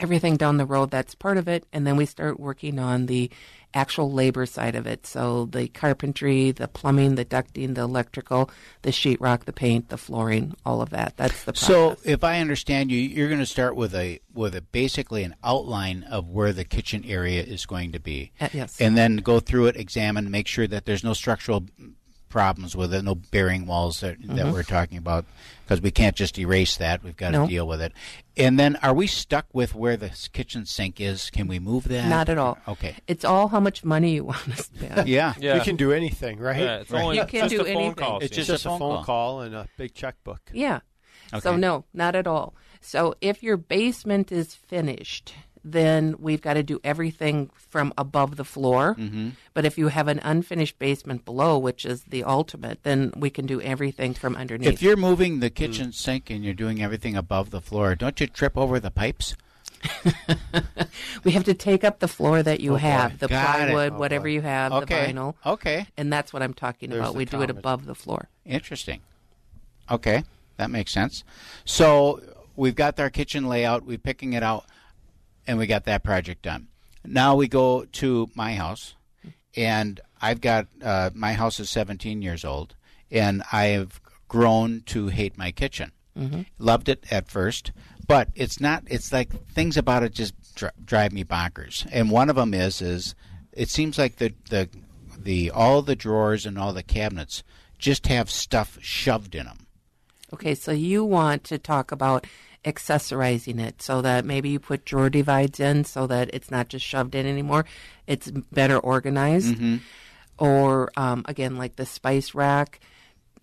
[0.00, 3.30] everything down the road that's part of it and then we start working on the
[3.74, 8.48] actual labor side of it so the carpentry the plumbing the ducting the electrical
[8.82, 11.66] the sheetrock the paint the flooring all of that that's the process.
[11.66, 15.34] So, if I understand you, you're going to start with a with a basically an
[15.42, 18.32] outline of where the kitchen area is going to be.
[18.40, 18.80] Uh, yes.
[18.80, 21.66] And then go through it, examine, make sure that there's no structural
[22.36, 24.52] problems with it, no bearing walls that that Mhm.
[24.52, 25.24] we're talking about,
[25.64, 27.02] because we can't just erase that.
[27.02, 27.44] We've got No.
[27.44, 27.92] to deal with it.
[28.36, 31.30] And then, are we stuck with where the kitchen sink is?
[31.30, 32.08] Can we move that?
[32.10, 32.94] not at all Okay.
[33.06, 35.32] it's all how much money you want to spend Yeah.
[35.40, 36.60] You can do anything, right?
[36.60, 37.02] Yeah, it's Right.
[37.02, 37.94] only You can just do a anything.
[37.94, 38.18] call.
[38.18, 38.46] It's Steve.
[38.46, 39.40] just, a phone, call.
[39.40, 40.42] and a big checkbook.
[40.52, 40.80] Yeah.
[41.32, 41.40] Okay.
[41.40, 42.54] So no, not at all.
[42.82, 45.32] So if your basement is finished,
[45.68, 48.94] then we've got to do everything from above the floor.
[48.94, 49.32] Mhm.
[49.52, 53.46] But if you have an unfinished basement below, which is the ultimate, then we can
[53.46, 54.68] do everything from underneath.
[54.72, 58.28] If you're moving the kitchen sink and you're doing everything above the floor, don't you
[58.28, 59.34] trip over the pipes?
[61.24, 63.98] we have to take up the floor that you Oh, have, the Got plywood, Oh,
[63.98, 64.30] whatever boy.
[64.30, 65.06] you have, Okay.
[65.06, 65.34] the vinyl.
[65.44, 65.86] Okay.
[65.96, 67.14] And that's what I'm talking There's about.
[67.14, 68.28] We do it above the floor.
[68.44, 69.00] Interesting.
[69.90, 70.24] Okay,
[70.56, 71.24] that makes sense.
[71.64, 72.20] So
[72.56, 74.64] we've got our kitchen layout, we're picking it out,
[75.46, 76.68] and we got that project done.
[77.04, 78.94] Now we go to my house,
[79.54, 82.74] and I've got uh, my house is 17 years old,
[83.10, 85.92] and I have grown to hate my kitchen.
[86.18, 86.46] Mhm.
[86.58, 87.72] Loved it at first,
[88.06, 88.84] but it's not.
[88.86, 91.86] It's like things about it just dri- drive me bonkers.
[91.92, 93.14] And one of them is is
[93.52, 94.68] it seems like the the
[95.18, 97.42] the all the drawers and all the cabinets
[97.78, 99.66] just have stuff shoved in them.
[100.32, 102.26] Okay, so you want to talk about
[102.66, 106.84] accessorizing it so that maybe you put drawer divides in so that it's not just
[106.84, 107.64] shoved in anymore.
[108.06, 109.54] It's better organized.
[109.56, 109.80] Mhm.
[110.38, 112.80] Or, um, again, like the spice rack.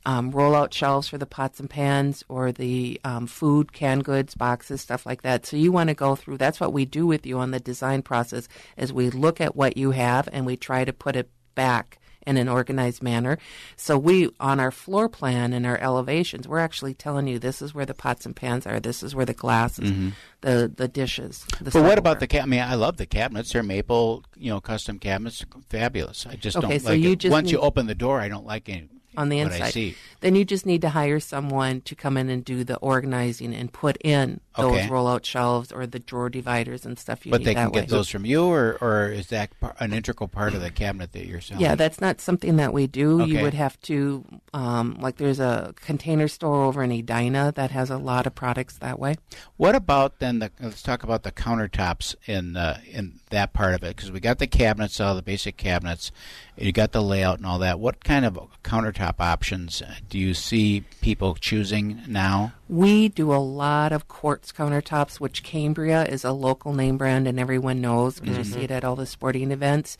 [0.05, 4.81] um, roll-out shelves for the pots and pans or the um, food, canned goods, boxes,
[4.81, 5.45] stuff like that.
[5.45, 6.39] So you want to go through.
[6.39, 8.49] That's what we do with you on the design process.
[8.75, 12.37] Is we look at what you have and we try to put it back in
[12.37, 13.37] an organized manner.
[13.75, 17.73] So we on our floor plan and our elevations, we're actually telling you this is
[17.73, 18.79] where the pots and pans are.
[18.79, 20.13] This is where the glasses, Mhm.
[20.41, 21.45] the the dishes.
[21.61, 23.51] The but what about the ca- I mean, I love the cabinets.
[23.53, 26.25] They're maple, you know, custom cabinets, fabulous.
[26.25, 27.19] I just Okay, don't so like you it.
[27.19, 29.95] just Once you open the door, I don't like any on the inside.
[30.21, 33.71] Then you just need to hire someone to come in and do the organizing and
[33.71, 34.87] put in those Okay.
[34.89, 37.87] roll-out shelves or the drawer dividers and stuff you But they that can get way.
[37.87, 39.49] those from you, or or is that
[39.79, 41.61] an integral part of the cabinet that you're selling?
[41.63, 43.25] Yeah, that's not something that we do.
[43.25, 44.23] You would have to,
[44.53, 48.77] um, like, there's a container store over in Edina that has a lot of products
[48.77, 49.15] that way.
[49.57, 50.39] What about then?
[50.39, 54.19] The, let's talk about the countertops in uh, in that part of it because we
[54.19, 56.11] got the cabinets, all the basic cabinets.
[56.55, 57.79] You got the layout and all that.
[57.79, 62.53] What kind of countertop options do you see people choosing now?
[62.69, 64.07] We do a lot of
[64.51, 68.53] quartz countertops, which Cambria is a local name brand and everyone knows because you Mhm.
[68.53, 69.97] see it at all the sporting events.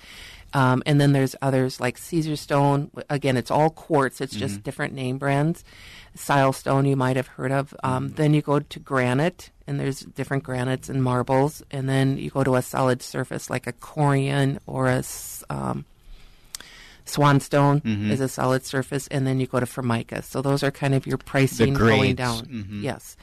[0.53, 2.89] Um, and then there's others like Caesarstone.
[3.09, 4.21] Again, it's all quartz.
[4.21, 4.63] It's just Mhm.
[4.63, 5.63] different name brands.
[6.17, 7.73] Silestone, you might have heard of.
[7.83, 11.63] Um, Then you go to granite, and there's different granites and marbles.
[11.71, 15.03] And then you go to a solid surface like a Corian or a
[15.49, 15.85] um,
[17.05, 18.11] Swanstone Mhm.
[18.11, 20.21] is a solid surface, and then you go to Formica.
[20.21, 22.45] So those are kind of your pricing going down.
[22.45, 22.81] Mhm.
[22.83, 23.17] Yes,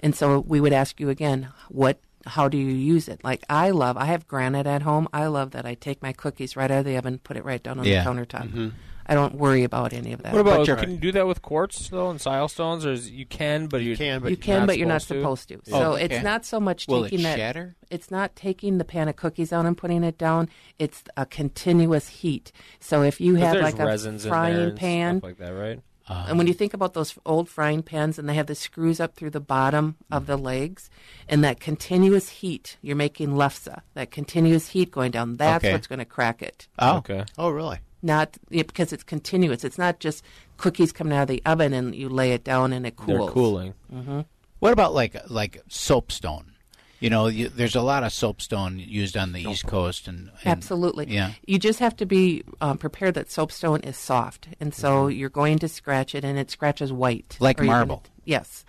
[0.00, 1.98] and so we would ask you again, what?
[2.28, 3.22] How do you use it?
[3.22, 5.06] Like I love, I have granite at home.
[5.12, 7.62] I love that I take my cookies right out of the oven, put it right
[7.62, 8.02] down on Yeah.
[8.02, 8.50] the countertop.
[8.52, 8.72] Mhm.
[9.08, 10.32] I don't worry about any of that.
[10.32, 10.58] What about?
[10.58, 13.68] But you're- Can you do that with quartz though and Silestones, or is, you can,
[13.68, 15.60] but you can, but you can, but you're not supposed to.
[15.62, 16.22] So Oh, it's okay.
[16.24, 17.38] not so much Will it taking that.
[17.38, 17.76] shatter?
[17.92, 20.48] It's not taking the pan of cookies out and putting it down.
[20.80, 22.50] It's a continuous heat.
[22.80, 25.78] So if you have like a resins in there frying pan, like that, right?
[26.08, 29.14] And when you think about those old frying pans and they have the screws up
[29.14, 30.88] through the bottom of the legs,
[31.28, 35.72] and that continuous heat, you're making lefse, that continuous heat going down, that's Okay.
[35.72, 36.68] what's going to crack it.
[36.78, 37.24] Oh, okay.
[37.38, 37.78] Oh, really?
[38.02, 39.64] Not yeah, because it's continuous.
[39.64, 40.22] It's not just
[40.58, 43.06] cookies coming out of the oven and you lay it down and it cools.
[43.08, 43.32] They're cools.
[43.32, 43.74] cooling.
[43.90, 44.20] hmm
[44.60, 46.52] What about like like soapstone?
[47.00, 50.46] You know, you, there's a lot of soapstone used on the East Coast, and, and
[50.46, 51.06] Absolutely.
[51.08, 51.32] yeah.
[51.46, 55.58] You just have to be um, prepared that soapstone is soft, and so you're going
[55.58, 57.44] to scratch it, and it scratches white, Mm-hmm.
[57.44, 58.02] Like Or you're gonna- marble.
[58.24, 58.64] yes.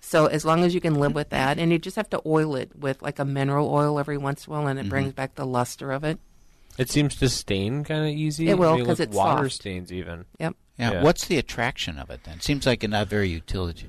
[0.00, 2.54] So as long as you can live with that, and you just have to oil
[2.56, 4.90] it with like a mineral oil every once in a while, and it Mhm.
[4.90, 6.18] brings back the luster of it.
[6.78, 8.48] It seems to stain kind of easy.
[8.48, 9.54] It will, because mean, 'cause it's water soft.
[9.60, 10.24] stains even.
[10.40, 10.56] Yep.
[10.78, 12.40] yeah, What's the attraction of it then?
[12.40, 13.88] Seems like a not very utility.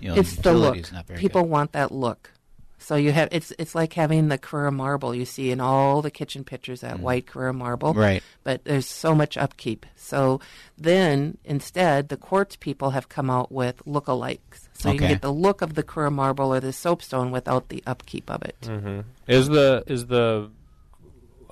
[0.00, 0.76] You know, it's the look.
[0.76, 2.30] is not very People want that look.
[2.88, 6.10] So you have it's it's like having the Carrara marble you see in all the
[6.10, 7.92] kitchen pictures that white Carrara marble.
[7.92, 7.98] Mm.
[7.98, 8.22] Right.
[8.44, 9.84] But there's so much upkeep.
[9.94, 10.40] So
[10.78, 14.68] then instead the quartz people have come out with lookalikes.
[14.72, 17.82] So you can get the look of the Carrara marble or the soapstone without the
[17.86, 18.56] upkeep of it.
[18.64, 20.50] hmm Is the is the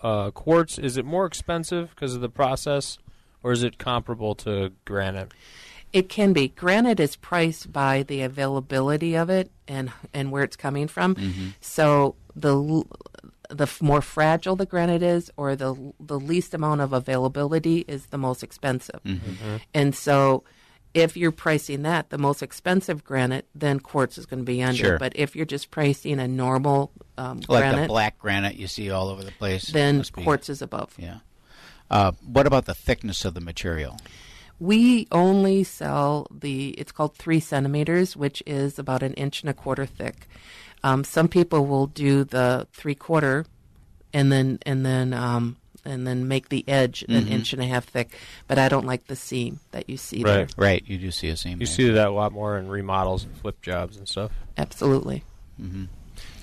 [0.03, 2.97] uh, quartz is it more expensive because of the process,
[3.43, 5.33] or is it comparable to granite?
[5.97, 6.49] It can be.
[6.49, 11.15] Granite is priced by the availability of it and and where it's coming from.
[11.15, 11.49] Mm-hmm.
[11.63, 12.85] So the
[13.49, 18.19] the more fragile the granite is, or the the least amount of availability is the
[18.19, 19.01] most expensive.
[19.05, 19.61] Mhm.
[19.73, 20.45] And so,
[20.93, 24.77] if you're pricing that the most expensive granite, then quartz is going to be under.
[24.77, 24.99] Sure.
[24.99, 28.91] But if you're just pricing a normal um, like granite, the black granite you see
[28.91, 29.69] all over the place.
[29.69, 30.93] then Must be- quartz is above.
[30.99, 31.21] Yeah.
[31.91, 33.97] Uh, what about the thickness of the material?
[34.59, 39.55] We only sell the, it's called three centimeters, which is about an inch and a
[39.55, 40.29] quarter thick.
[40.83, 43.45] Um, some people will do the three quarter
[44.13, 47.31] and then, and then, um, and then make the edge an Mhm.
[47.31, 48.17] inch and a half thick,
[48.49, 50.39] but I don't like the seam that you see there.
[50.47, 50.85] Right, right.
[50.87, 51.61] You do see a seam.
[51.61, 51.75] You there.
[51.75, 54.33] see that a lot more in remodels and flip jobs and stuff.
[54.57, 55.23] Absolutely.
[55.61, 55.85] Mm-hmm.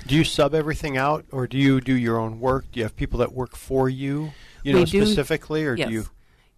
[0.08, 2.66] Do you sub everything out, or do you do your own work?
[2.72, 4.32] Do you have people that work for you,
[4.64, 5.88] you We know, do- specifically, or yes.
[5.88, 6.06] do you?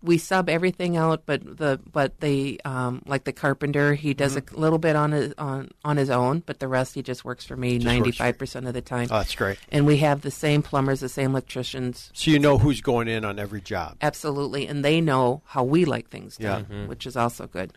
[0.05, 3.93] We sub everything out, but the but they um, like the carpenter.
[3.95, 4.55] He does Mm-hmm.
[4.55, 7.43] a little bit on his on on his own, but the rest he just works
[7.45, 9.07] for me Just works ninety for five percent of the time.
[9.11, 9.57] Oh, that's great.
[9.69, 13.25] And we have the same plumbers, the same electricians, So you know who's going in
[13.25, 13.97] on every job.
[14.01, 16.75] Absolutely, and they know how we like things done, Yeah.
[16.75, 16.87] Mhm.
[16.87, 17.73] which is also good.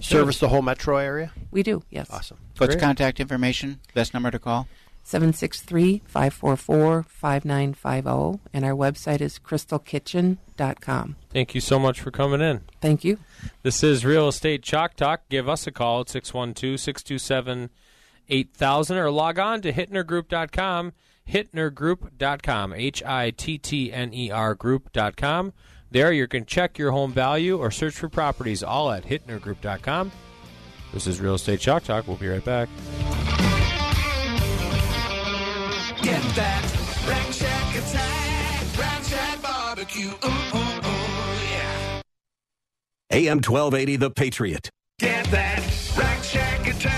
[0.00, 1.32] Service the whole metro area.
[1.50, 2.08] We do, yes.
[2.10, 2.38] Awesome.
[2.58, 2.82] What's Great.
[2.82, 3.80] contact information?
[3.94, 4.68] Best number to call?
[5.08, 11.16] 763-544-5950, oh, and our website is crystalkitchen.com.
[11.30, 12.60] Thank you so much for coming in.
[12.82, 13.16] Thank you.
[13.62, 15.22] This is Real Estate Chalk Talk.
[15.30, 17.70] Give us a call at 612 627
[18.28, 20.92] 8000 or log on to hittnergroup.com,
[21.26, 25.54] hittnergroup.com, H I T T N E R group.com.
[25.90, 30.12] There, you can check your home value or search for properties all at hittnergroup.com.
[30.92, 32.06] This is Real Estate Chalk Talk.
[32.06, 32.68] We'll be right back.
[36.08, 36.64] Get that
[37.06, 40.08] Rack Shack attack, Rack Shack barbecue.
[40.08, 42.00] Ooh, ooh, ooh, yeah.
[43.10, 44.70] AM 1280, The Patriot.
[44.98, 45.58] Get that
[45.98, 46.97] Rack Shack attack,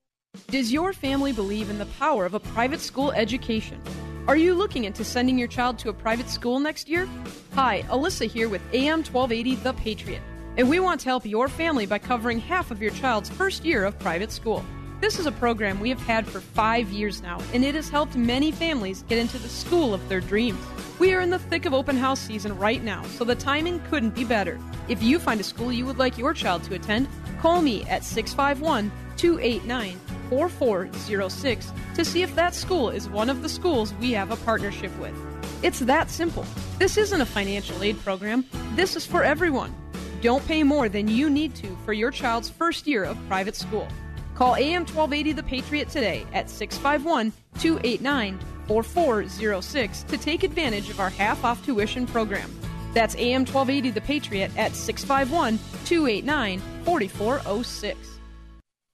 [0.51, 3.81] Does your family believe in the power of a private school education?
[4.27, 7.07] Are you looking into sending your child to a private school next year?
[7.53, 10.21] Hi, Alyssa here with AM 1280 The Patriot,
[10.57, 13.85] and we want to help your family by covering half of your child's first year
[13.85, 14.61] of private school.
[14.99, 18.17] This is a program we have had for five years now, and it has helped
[18.17, 20.59] many families get into the school of their dreams.
[20.99, 24.15] We are in the thick of open house season right now, so the timing couldn't
[24.15, 24.59] be better.
[24.89, 27.07] If you find a school you would like your child to attend,
[27.39, 29.97] call me at 651 289
[30.31, 34.97] 4406 to see if that school is one of the schools we have a partnership
[34.97, 35.13] with.
[35.61, 36.45] It's that simple.
[36.79, 39.75] This isn't a financial aid program, this is for everyone.
[40.21, 43.89] Don't pay more than you need to for your child's first year of private school.
[44.35, 51.09] Call AM 1280 The Patriot today at 651 289 4406 to take advantage of our
[51.09, 52.49] half off tuition program.
[52.93, 58.20] That's AM 1280 The Patriot at 651 289 4406.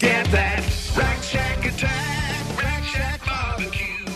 [0.00, 0.64] Get that
[0.96, 4.06] Rack Shack attack, Rack Shack barbecue.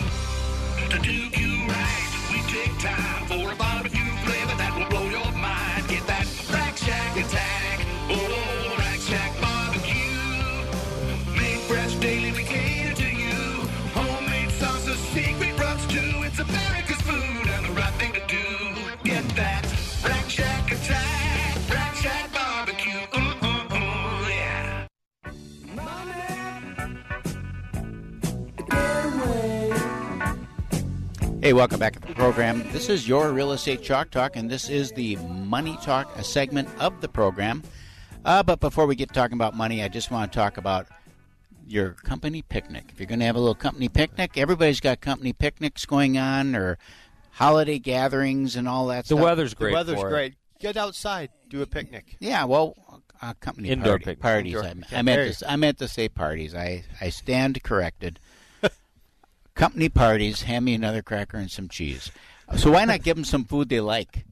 [0.89, 3.74] To do you right, we take time for a barbecue
[31.45, 32.65] Hey, welcome back to the program.
[32.73, 36.71] This is your Real Estate Chalk Talk, and this is the Money Talk a segment
[36.79, 37.63] of the program.
[38.25, 40.87] Uh, but before we get talking about money, I just want to talk about
[41.67, 42.85] your company picnic.
[42.89, 46.57] If you're going to have a little company picnic, everybody's got company picnics going on
[46.57, 46.79] or
[47.33, 49.21] holiday gatherings and all that The stuff.
[49.21, 49.71] weather's great.
[49.73, 50.13] The weather's for it.
[50.13, 50.35] great.
[50.61, 52.17] Get outside, do a picnic.
[52.21, 52.75] Yeah, well,
[53.21, 54.21] uh, company Indoor party- picnic.
[54.21, 54.55] parties.
[54.55, 54.65] Indoor.
[54.65, 56.55] I, Yeah, I there meant to, I meant to say parties.
[56.55, 58.19] I, I stand corrected.
[59.55, 60.43] Company parties.
[60.43, 62.11] Hand me another cracker and some cheese.
[62.57, 64.25] So why not give them some food they like?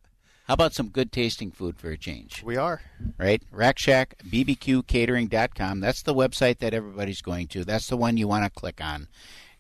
[0.47, 2.43] How about some good tasting food for a change?
[2.43, 2.83] We are.
[3.17, 3.43] Right?
[3.51, 5.81] Rack Shack, BBQCatering.com.
[5.81, 7.65] That's the website that everybody's going to.
[7.65, 9.09] That's the one you want to click on.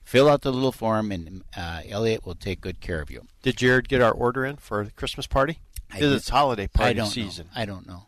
[0.02, 3.22] Fill out the little form, and uh, Elliot will take good care of you.
[3.42, 5.60] Did Jared get our order in for the Christmas party?
[5.90, 7.46] I Because did- it's holiday I party don't season.
[7.54, 7.60] Know.
[7.62, 8.02] I don't know.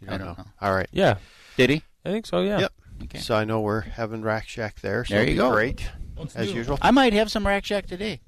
[0.00, 0.44] You I don't don't know.
[0.44, 0.50] know.
[0.62, 0.88] All right.
[0.92, 1.16] Yeah.
[1.58, 1.82] Did he?
[2.04, 2.58] I think so, yeah.
[2.60, 2.72] Yep.
[3.04, 3.18] Okay.
[3.18, 5.04] So I know we're having Rack Shack there.
[5.04, 5.52] So There you go.
[5.52, 5.90] Great.
[6.34, 6.78] As usual.
[6.82, 8.20] I might have some Rack Shack today.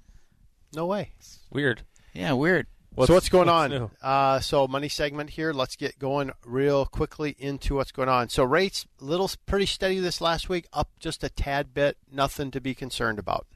[0.74, 1.12] No way.
[1.52, 1.82] Weird.
[2.12, 2.66] Yeah, weird.
[3.06, 3.90] so what's going what's on?
[4.02, 5.52] Uh, so money segment here.
[5.52, 8.28] Let's get going real quickly into what's going on.
[8.28, 11.96] So rates little pretty steady this last week, up just a tad bit.
[12.10, 13.46] Nothing to be concerned about.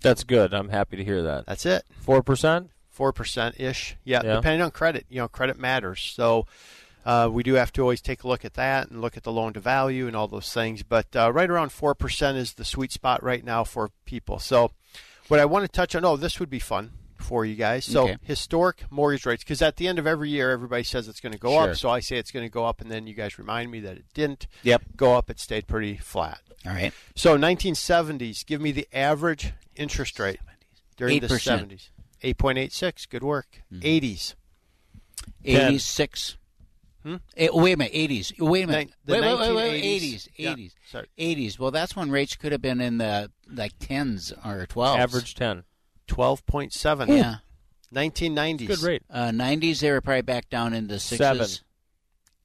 [0.00, 0.54] That's good.
[0.54, 1.44] I'm happy to hear that.
[1.46, 1.84] That's it.
[2.00, 2.70] Four percent.
[2.88, 3.96] Four percent ish.
[4.04, 4.36] Yeah, Yeah.
[4.36, 5.04] depending on credit.
[5.10, 6.00] You know, credit matters.
[6.00, 6.46] So
[7.04, 9.32] uh, we do have to always take a look at that and look at the
[9.32, 10.82] loan to value and all those things.
[10.82, 14.38] But uh, right around four percent is the sweet spot right now for people.
[14.38, 14.72] So
[15.28, 16.04] what I want to touch on.
[16.04, 16.92] Oh, this would be fun.
[17.18, 17.84] for you guys.
[17.84, 18.16] So Okay.
[18.22, 21.38] historic mortgage rates, because at the end of every year, everybody says it's going to
[21.38, 21.70] go Sure.
[21.72, 21.76] up.
[21.76, 23.98] So I say it's going to go up, and then you guys remind me that
[23.98, 24.46] it didn't.
[24.62, 24.82] Yep.
[24.96, 25.28] Go up.
[25.28, 26.40] It stayed pretty flat.
[26.66, 26.94] All right.
[27.14, 30.40] So 1970s, give me the average interest rate
[30.96, 31.68] during the 8%.
[31.68, 31.88] 70s.
[32.24, 33.06] 8.86.
[33.10, 33.62] Good work.
[33.70, 34.34] 80s.
[35.44, 36.36] 86.
[37.02, 37.16] Hmm?
[37.36, 38.38] Eh, wait a minute, 80s.
[38.38, 38.88] Wait a minute.
[38.88, 40.28] Nin- the wait, wait, wait, wait, 80s.
[40.38, 40.74] 80s.
[41.18, 41.58] 80s.
[41.58, 44.98] Well, that's when rates could have been in the like 10s or 12s.
[44.98, 45.64] Average 10.
[46.08, 47.08] 12.7.
[47.08, 47.36] Yeah.
[47.94, 48.66] 1990s.
[48.66, 49.02] Good rate.
[49.08, 51.62] Uh, 90s, they were probably back down in the sixes.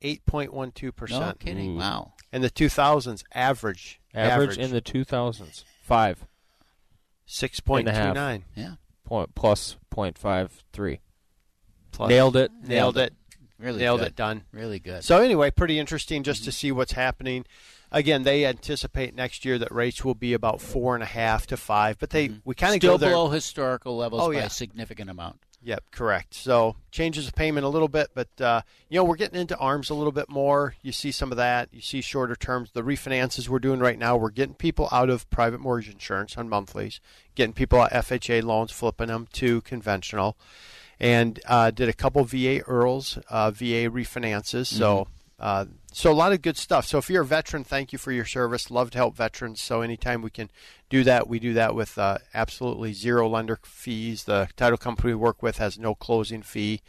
[0.01, 0.19] Seven.
[0.27, 1.09] 8.12%.
[1.09, 1.77] No kidding.
[1.77, 2.13] Wow.
[2.31, 3.99] And the 2000s, average.
[4.13, 5.63] Average, in the 2000s.
[5.81, 6.19] Five.
[7.29, 8.43] and 6.29.
[8.55, 8.73] Yeah.
[9.03, 10.99] Point, plus 0.53.
[11.91, 12.09] Plus.
[12.09, 12.51] Nailed it.
[12.63, 13.13] Nailed it.
[13.59, 14.07] Really Nailed good.
[14.09, 14.15] it.
[14.15, 14.43] Done.
[14.51, 15.03] Really good.
[15.03, 17.45] So anyway, pretty interesting just to see what's happening.
[17.91, 21.55] Again, they anticipate next year that rates will be about four and a half to
[21.57, 23.09] five, but they we kind of Still go there.
[23.11, 24.45] below historical levels Oh, by yeah.
[24.45, 25.39] a significant amount.
[25.63, 26.33] Yep, correct.
[26.35, 29.89] So changes of payment a little bit, but uh, you know we're getting into arms
[29.89, 30.75] a little bit more.
[30.83, 31.69] You see some of that.
[31.71, 32.71] You see shorter terms.
[32.73, 36.49] The refinances we're doing right now, we're getting people out of private mortgage insurance on
[36.49, 36.99] monthlies,
[37.33, 40.37] getting people out FHA loans, flipping them to conventional,
[40.99, 44.67] and uh, did a couple VA IRRRLs, uh, VA refinances.
[44.67, 45.07] So.
[45.37, 46.85] Uh, so a lot of good stuff.
[46.85, 48.71] So if you're a veteran, thank you for your service.
[48.71, 49.61] Love to help veterans.
[49.61, 50.49] So anytime we can
[50.89, 54.23] do that, we do that with uh, absolutely zero lender fees.
[54.23, 56.81] The title company we work with has no closing fee.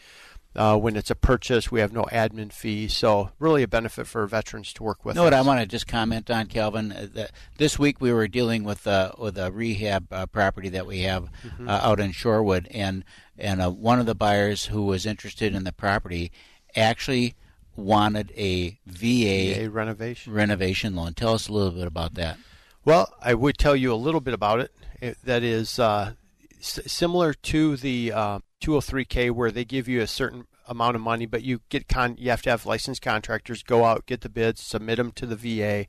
[0.57, 2.89] Uh, when it's a purchase, we have no admin fee.
[2.89, 5.15] So really a benefit for veterans to work with.
[5.15, 6.93] You know what I want to just comment on, Calvin?
[6.93, 10.87] Uh, that this week we were dealing with uh, with a rehab uh, property that
[10.87, 11.69] we have Mhm.
[11.69, 13.05] uh, out in Shorewood, and
[13.39, 16.33] and uh, one of the buyers who was interested in the property
[16.75, 17.35] actually
[17.77, 21.13] wanted a VA, VA renovation renovation loan.
[21.13, 22.39] Tell us a little bit about that.
[22.85, 24.73] Well, I would tell you a little bit about it.
[25.03, 26.13] it that is uh,
[26.59, 31.27] s- similar to the uh, 203k, where they give you a certain amount of money,
[31.27, 34.61] but you get con- you have to have licensed contractors go out, get the bids,
[34.61, 35.87] submit them to the VA,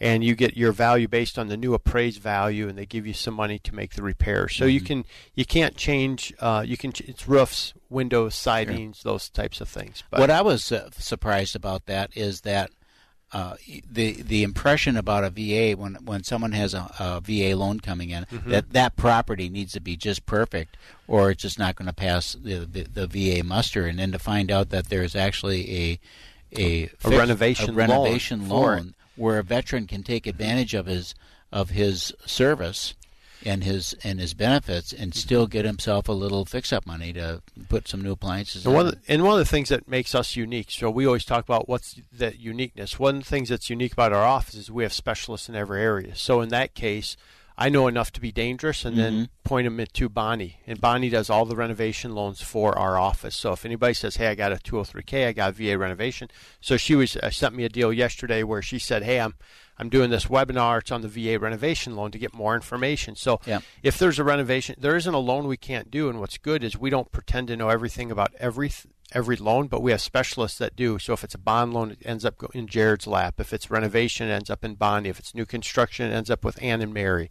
[0.00, 3.12] and you get your value based on the new appraised value, and they give you
[3.12, 4.56] some money to make the repairs.
[4.56, 5.04] So you can
[5.34, 6.32] you can't change.
[6.40, 10.02] Uh, you can ch- it's roofs, windows, sidings, those types of things.
[10.10, 12.70] But what I was uh, surprised about that is that
[13.32, 13.56] uh,
[13.90, 18.10] the the impression about a VA when when someone has a, a VA loan coming
[18.10, 18.50] in Mhm.
[18.50, 20.76] that that property needs to be just perfect
[21.06, 24.18] or it's just not going to pass the, the the VA muster and then to
[24.18, 26.00] find out that there's actually a
[26.58, 31.14] a, fix- renovation a renovation loan loan where a veteran can take advantage of his
[31.52, 32.94] of his service
[33.44, 37.42] and his and his benefits and still get himself a little fix up money to
[37.68, 38.76] put some new appliances And in.
[38.76, 41.24] one, of the, and one of the things that makes us unique, so we always
[41.24, 42.98] talk about what's that uniqueness.
[42.98, 45.80] One of the things that's unique about our office is we have specialists in every
[45.82, 46.14] area.
[46.16, 47.16] So in that case,
[47.60, 49.28] I know enough to be dangerous and then Mhm.
[49.42, 50.60] point them to Bonnie.
[50.64, 53.34] And Bonnie does all the renovation loans for our office.
[53.34, 56.30] So if anybody says, hey, I got a 203K, I got a VA renovation.
[56.60, 59.34] So she was uh, sent me a deal yesterday where she said, hey, I'm
[59.78, 60.80] I'm doing this webinar.
[60.80, 63.14] It's on the VA renovation loan to get more information.
[63.14, 63.60] So Yeah.
[63.82, 66.08] if there's a renovation, there isn't a loan we can't do.
[66.10, 68.72] And what's good is we don't pretend to know everything about every
[69.12, 70.98] every loan, but we have specialists that do.
[70.98, 73.40] So if it's a bond loan, it ends up in Jared's lap.
[73.40, 75.08] If it's renovation, it ends up in Bonnie.
[75.08, 77.30] If it's new construction, it ends up with Ann and Mary.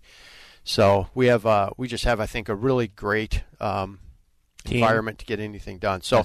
[0.63, 3.99] So we have uh, we just have I think a really great um,
[4.65, 6.01] environment to get anything done.
[6.01, 6.17] So.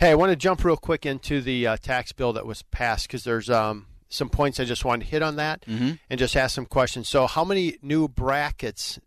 [0.00, 3.06] Hey, I want to jump real quick into the uh, tax bill that was passed
[3.06, 5.98] because there's um, some points I just wanted to hit on that Mhm.
[6.08, 7.08] and just ask some questions.
[7.08, 8.98] So, how many new brackets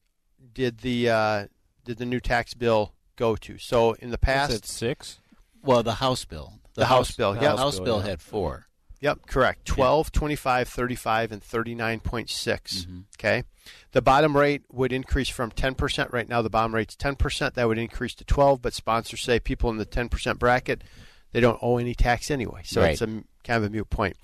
[0.54, 1.47] did the uh,
[1.86, 3.58] did the new tax bill go to?
[3.58, 5.20] So, in the past, It's six.
[5.64, 6.54] Well, the House bill.
[6.76, 7.58] The House bill, The yeah.
[7.58, 8.08] House Bill, bill yeah.
[8.12, 8.66] had four.
[9.02, 9.66] Yep, correct.
[9.66, 12.86] 12, 25, 35, and 39.6.
[12.86, 13.00] Mm-hmm.
[13.18, 13.43] Okay.
[13.91, 16.12] The bottom rate would increase from 10%.
[16.12, 17.54] Right now, the bottom rate's 10%.
[17.54, 20.84] That would increase to 12 but sponsors say people in the 10% bracket,
[21.32, 22.62] they don't owe any tax anyway.
[22.66, 22.91] So Right.
[22.91, 24.18] it's a m- kind of a mute point.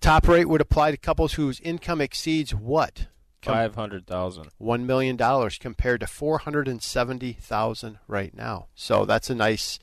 [0.00, 3.06] Top rate would apply to couples whose income exceeds what?
[3.42, 4.48] Com- Five hundred thousand.
[4.60, 5.16] $1 million
[5.60, 8.66] compared to 470000 right now.
[8.74, 9.78] So that's a nice,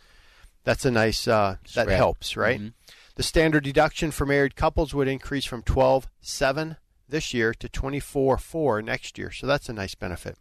[0.64, 2.60] that's a nice, uh, that helps, right?
[2.60, 2.74] Mhm.
[3.16, 6.78] The standard deduction for married couples would increase from 12.7
[7.10, 9.32] this year to twenty four next year.
[9.32, 10.38] So that's a nice benefit.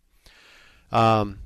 [0.92, 1.38] Um,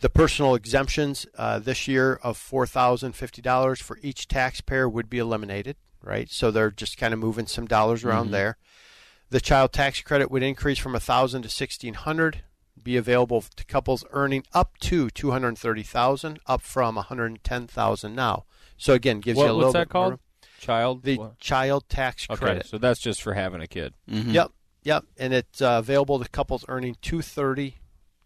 [0.00, 6.30] the personal exemptions uh, this year of $4,050 for each taxpayer would be eliminated, right?
[6.30, 8.32] So they're just kind of moving some dollars around Mhm.
[8.32, 8.56] there.
[9.30, 12.42] The child tax credit would increase from 1000 to 1600
[12.82, 18.44] be available to couples earning up to 230,000 up from 110,000 now.
[18.76, 20.10] So again, gives What- you a little what's that bit more called?
[20.12, 20.20] room.
[20.60, 21.02] Child.
[21.02, 21.38] The what?
[21.40, 22.66] child tax Okay, credit.
[22.66, 23.94] so that's just for having a kid.
[24.10, 24.32] Mhm.
[24.34, 24.50] Yep,
[24.82, 27.78] yep, and it's uh, available to couples earning 230,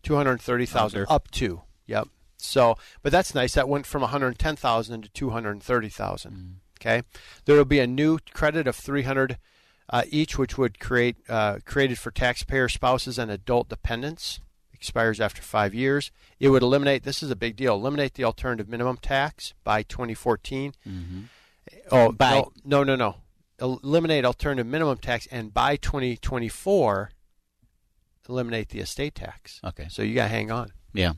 [0.02, 1.62] 230,000 up to.
[1.86, 2.08] Yep.
[2.36, 3.54] So, but that's nice.
[3.54, 6.60] That went from 110,000 to 230,000.
[6.80, 7.02] Okay,
[7.44, 9.38] there will be a new credit of 300
[9.90, 14.40] uh, each, which would create uh, created for taxpayer spouses and adult dependents.
[14.72, 16.12] Expires after five years.
[16.38, 17.02] It would eliminate.
[17.02, 17.74] This is a big deal.
[17.74, 20.72] Eliminate the alternative minimum tax by 2014.
[20.86, 21.20] Mm-hmm.
[21.90, 23.16] Oh, By- no, no, no.
[23.60, 27.10] Eliminate alternative minimum tax, and by 2024,
[28.28, 29.60] eliminate the estate tax.
[29.64, 29.86] Okay.
[29.90, 30.70] So you got to hang on.
[30.92, 31.14] Yeah.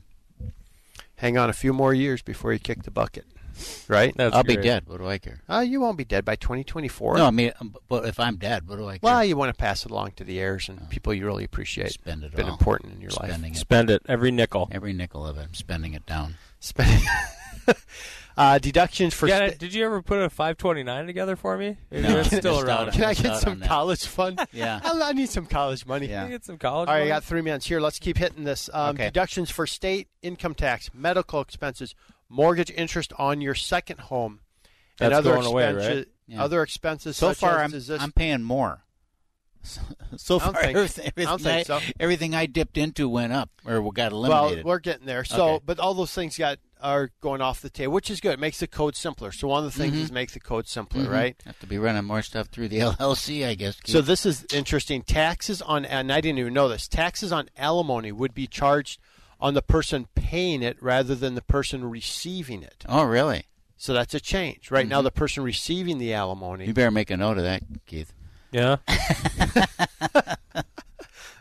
[1.17, 3.25] Hang on a few more years before you kick the bucket.
[3.87, 4.13] Right?
[4.19, 4.83] I'll be dead.
[4.87, 5.41] What do I care?
[5.49, 7.17] Uh, you won't be dead by 2024.
[7.17, 8.99] No, I mean, um, but if I'm dead, what do I care?
[9.03, 11.91] Well, you want to pass it along to the heirs and people you really appreciate.
[11.91, 12.51] Spend it Been all.
[12.53, 13.51] important in your Spending life.
[13.53, 13.57] it.
[13.57, 14.69] Spend it every nickel.
[14.71, 15.41] Every nickel of it.
[15.41, 16.35] I'm spending it down.
[16.59, 17.01] Spending.
[18.37, 19.27] uh, deductions for.
[19.27, 21.77] Yeah, sta- did you ever put a 529 together for me?
[21.91, 22.91] No, it's it's still out around.
[22.93, 24.39] Can I get some college fund?
[24.53, 24.79] Yeah.
[24.83, 26.07] I, I need some college money.
[26.07, 26.21] Yeah.
[26.23, 27.79] Can I get some college All right, I got three minutes here.
[27.79, 28.69] Let's keep hitting this.
[28.73, 29.05] Um, Okay.
[29.05, 31.95] Deductions for state income tax, medical expenses,
[32.31, 34.39] mortgage interest on your second home,
[34.99, 35.97] and other going away, expenses.
[35.97, 36.07] right?
[36.27, 36.43] Yeah.
[36.43, 37.17] Other expenses.
[37.17, 38.83] So far, I'm, this, I'm paying more.
[40.17, 41.79] So I don't far, think- everything, I everything think so.
[41.99, 44.65] everything I dipped into went up or got eliminated.
[44.65, 45.23] well, we're getting there.
[45.23, 45.63] So, Okay.
[45.67, 48.33] but all those things got are going off the table, which is good.
[48.33, 49.31] It makes the code simpler.
[49.31, 50.01] So one of the things Mhm.
[50.01, 51.11] is make the code simpler, Mhm.
[51.11, 51.41] right?
[51.45, 53.77] Have to be running more stuff through the LLC, I guess.
[53.85, 55.03] So this is interesting.
[55.03, 56.87] Taxes on, and I didn't even know this.
[56.87, 58.99] Taxes on alimony would be charged
[59.41, 62.85] on the person paying it rather than the person receiving it.
[62.87, 63.43] oh, really?
[63.77, 64.69] So that's a change.
[64.69, 65.05] Right now, Mhm.
[65.05, 66.67] the person receiving the alimony.
[66.67, 68.13] You better make a note of that, Keith.
[68.51, 68.77] Yeah.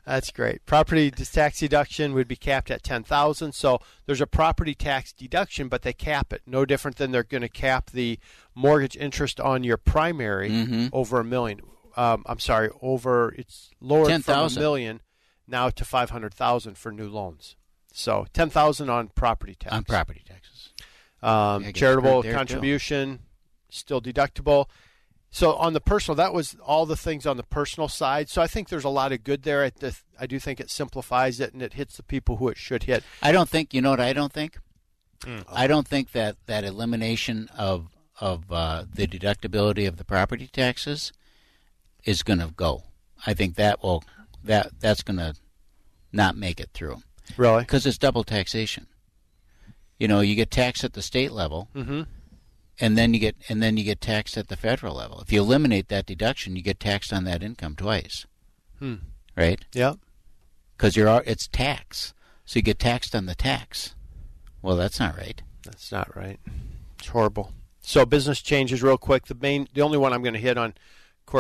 [0.07, 0.65] That's great.
[0.67, 3.53] Property tax deduction would be capped at ten thousand.
[3.53, 6.43] So there's a property tax deduction, but they cap it.
[6.47, 8.19] No different than they're going to cap the
[8.55, 10.91] mortgage interest on your primary Mhm.
[10.93, 11.61] over a million.
[11.97, 15.01] Um, I'm sorry, over it's lowered from a million
[15.47, 17.57] now to five hundred thousand for new loans.
[17.93, 19.75] So ten thousand on property tax.
[19.75, 20.71] On property taxes.
[21.23, 21.31] Um,
[21.63, 22.37] Yeah, I get charitable there, too.
[22.37, 23.21] contribution
[23.69, 24.67] still deductible.
[25.33, 28.29] So on the personal, that was all the things on the personal side.
[28.29, 29.63] So I think there's a lot of good there.
[29.63, 32.57] I, th- I do think it simplifies it and it hits the people who it
[32.57, 33.05] should hit.
[33.23, 33.73] I don't think.
[33.73, 34.59] You know what I don't think.
[35.25, 35.41] Hmm.
[35.49, 37.89] I don't think that that elimination of
[38.21, 41.13] of uh, the deductibility of the property taxes
[42.05, 42.83] is going to go.
[43.27, 44.03] I think that will
[44.43, 45.35] that that's going to
[46.13, 47.03] not make it through
[47.37, 47.63] Really?
[47.63, 48.87] because it's double taxation.
[49.99, 52.03] You know, you get taxed at the state level, Mm-hmm.
[52.81, 55.21] and then you get and then you get taxed at the federal level.
[55.21, 58.27] If you eliminate that deduction, you get taxed on that income twice,
[58.79, 58.95] Hmm.
[59.37, 59.61] right?
[59.75, 59.99] Yep.
[60.77, 62.15] Because you're it's tax,
[62.47, 63.95] so you get taxed on the tax.
[64.63, 65.43] Well, that's not right.
[65.65, 66.41] That's not right.
[66.99, 67.53] It's horrible.
[67.83, 69.27] So business changes real quick.
[69.27, 70.75] The main, the only one I'm going to hit on,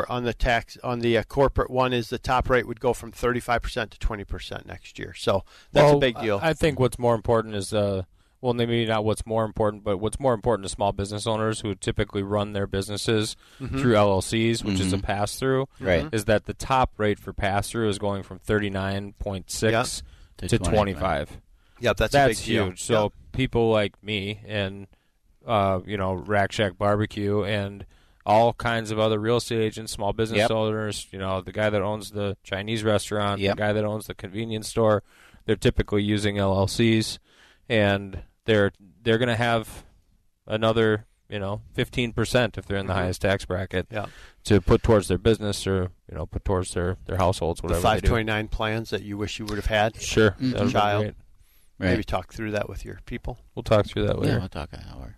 [0.09, 3.12] on the tax on the uh, corporate one is the top rate would go from
[3.12, 5.14] 35 percent to 20 percent next year.
[5.14, 6.38] So that's Well, a big deal.
[6.43, 8.03] I I think what's more important is, uh,
[8.41, 11.74] well, maybe not what's more important, but what's more important to small business owners who
[11.74, 13.80] typically run their businesses Mhm.
[13.80, 15.03] through LLCs, which is a Mhm.
[15.03, 16.09] pass through, Right.
[16.12, 20.03] is that the top rate for pass through is going from 39.6
[20.38, 20.74] To to 25.
[20.74, 21.41] 25.
[21.80, 22.64] Yep, that's a That's big deal.
[22.66, 22.82] huge.
[22.82, 23.12] So Yep.
[23.32, 24.86] people like me and
[25.47, 27.86] uh, you know Rack Shack Barbecue and
[28.27, 30.51] all kinds of other real estate agents, small business Yep.
[30.51, 33.57] owners, you know, the guy that owns the Chinese restaurant, Yep.
[33.57, 35.03] the guy that owns the convenience store,
[35.47, 37.18] they're typically using LLCs
[37.68, 39.85] and they're they're going to have
[40.47, 42.97] another, you know, 15% if they're in the Mhm.
[42.97, 44.07] highest tax bracket Yeah.
[44.45, 47.81] to put towards their business or, you know, put towards their their households the whatever
[47.81, 48.09] they do.
[48.09, 49.97] 529 plans that you wish you would have had.
[50.01, 50.37] Sure.
[50.41, 51.05] as a child.
[51.07, 51.14] Right.
[51.93, 53.39] Maybe talk through that with your people.
[53.55, 54.35] We'll talk through that later.
[54.35, 55.16] Yeah, we'll talk an hour.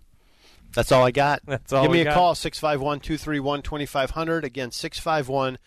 [0.74, 1.42] That's all I got.
[1.46, 2.14] That's all Give we me a got.
[2.14, 4.44] call, 651 231 2500.
[4.44, 5.58] Again, 651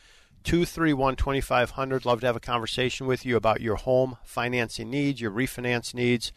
[0.44, 2.06] 231 2500.
[2.06, 6.32] Love to have a conversation with you about your home financing needs, your refinance needs.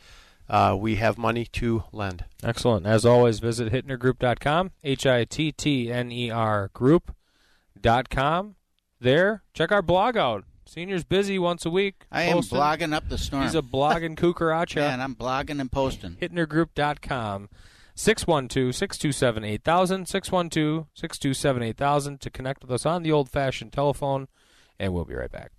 [0.49, 2.25] Uh, we have money to lend.
[2.43, 2.87] Excellent.
[2.87, 8.55] As always, visit hittnergroup.com, H I T T N E R group.com.
[9.01, 10.45] There, check our blog out.
[10.65, 12.05] Senior's busy once a week.
[12.13, 13.45] I am blogging up the storm.
[13.45, 14.77] He's a blogging cucaracha.
[14.77, 16.17] Man, I'm blogging and posting.
[17.99, 18.69] Hittnergroup.com.
[19.59, 24.29] 612-627-8000, 612-627-8000 to connect with us on the old-fashioned telephone,
[24.79, 25.51] and we'll be right back.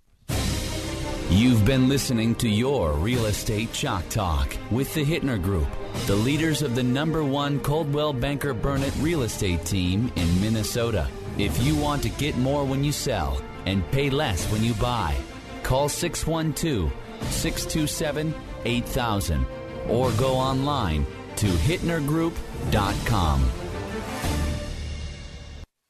[1.28, 5.68] You've been listening to your Real Estate Chalk Talk with the Hittner Group,
[6.06, 11.08] the leaders of the number one Coldwell Banker Burnett real estate team in Minnesota.
[11.38, 15.16] If you want to get more when you sell and pay less when you buy,
[15.62, 16.92] call 612
[17.30, 18.34] 627
[18.64, 19.46] 8000
[19.88, 21.06] or go online
[21.40, 23.59] to hittnergroup.com.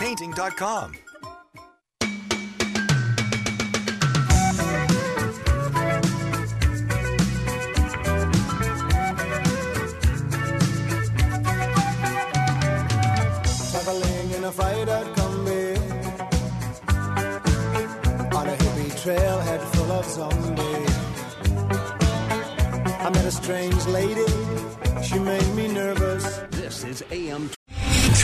[0.00, 0.92] Painting.com.
[13.70, 15.76] Traveling in a fight at Kombi
[18.34, 20.96] On a hippie trailhead full of zombies
[23.04, 24.32] I met a strange lady
[25.02, 27.50] She made me nervous This is AM.